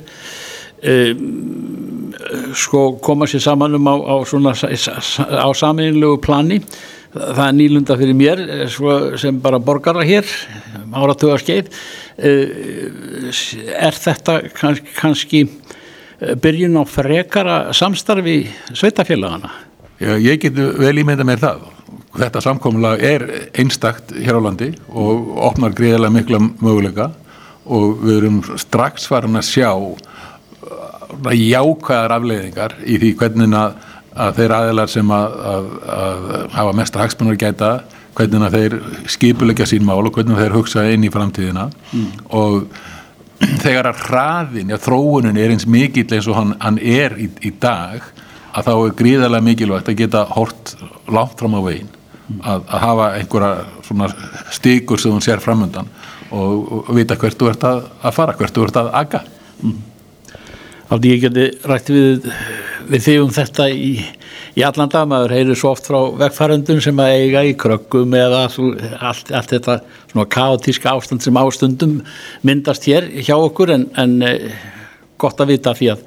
[0.82, 2.10] Um,
[2.58, 4.14] sko koma sér saman um á, á,
[5.46, 6.58] á saminlegu plani.
[7.12, 10.24] Það er nýlunda fyrir mér eh, sem bara borgara hér
[10.96, 11.68] áratuga skeið
[12.16, 13.28] eh,
[13.76, 14.38] er þetta
[14.96, 15.78] kannski eh,
[16.42, 19.52] byrjun á frekara samstarfi sveitafélagana?
[20.02, 21.68] Já, ég get vel ímynda mér það
[22.18, 23.24] þetta samkomla er
[23.58, 27.10] einstakt hér á landi og opnar greiðilega mikla möguleika
[27.64, 29.70] og við erum strax farin að sjá
[31.32, 33.80] jákvæðar afleiðingar í því hvernig að
[34.12, 37.72] að þeir aðeinar sem að, að, að hafa mest hagsmunar gæta
[38.16, 38.74] hvernig að þeir
[39.14, 42.08] skipulegja sín mál og hvernig þeir hugsa inn í framtíðina mm.
[42.36, 42.66] og
[43.62, 47.52] þegar að hraðin, já þróunin er eins mikill eins og hann, hann er í, í
[47.62, 48.04] dag
[48.52, 50.74] að þá er gríðarlega mikilvægt að geta hort
[51.12, 51.92] látt fram á veginn
[52.40, 54.10] að, að hafa einhverja
[54.52, 55.88] stíkur sem hún sér framöndan
[56.30, 59.24] og, og vita hvert þú ert að fara, hvert þú ert að aga
[59.62, 59.80] mm.
[60.92, 62.26] Aldrei ég geti rætt við
[62.90, 63.92] við þýjum þetta í,
[64.58, 68.44] í allan dag, maður heyrir svo oft frá vegfærandun sem að eiga í krökkum eða
[68.48, 69.78] allt, allt þetta
[70.10, 72.00] svona kaotíska ástand sem ástundum
[72.46, 74.50] myndast hér hjá okkur en, en eh,
[75.20, 76.04] gott að vita því að,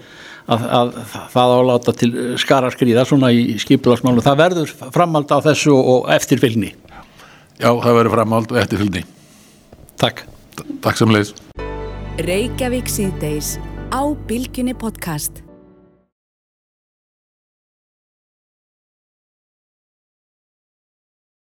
[0.52, 0.94] að, að
[1.34, 4.24] það áláta til skara skrýða svona í skipilagsmálu.
[4.26, 6.76] Það verður framhald á þessu og eftirfylgni.
[7.56, 9.06] Já, það verður framhald og eftirfylgni.
[10.02, 10.26] Takk.
[10.84, 11.34] Takk sem leiðis.
[12.26, 13.56] Reykjavík síðdeis
[13.92, 15.45] á Bilginni podcast.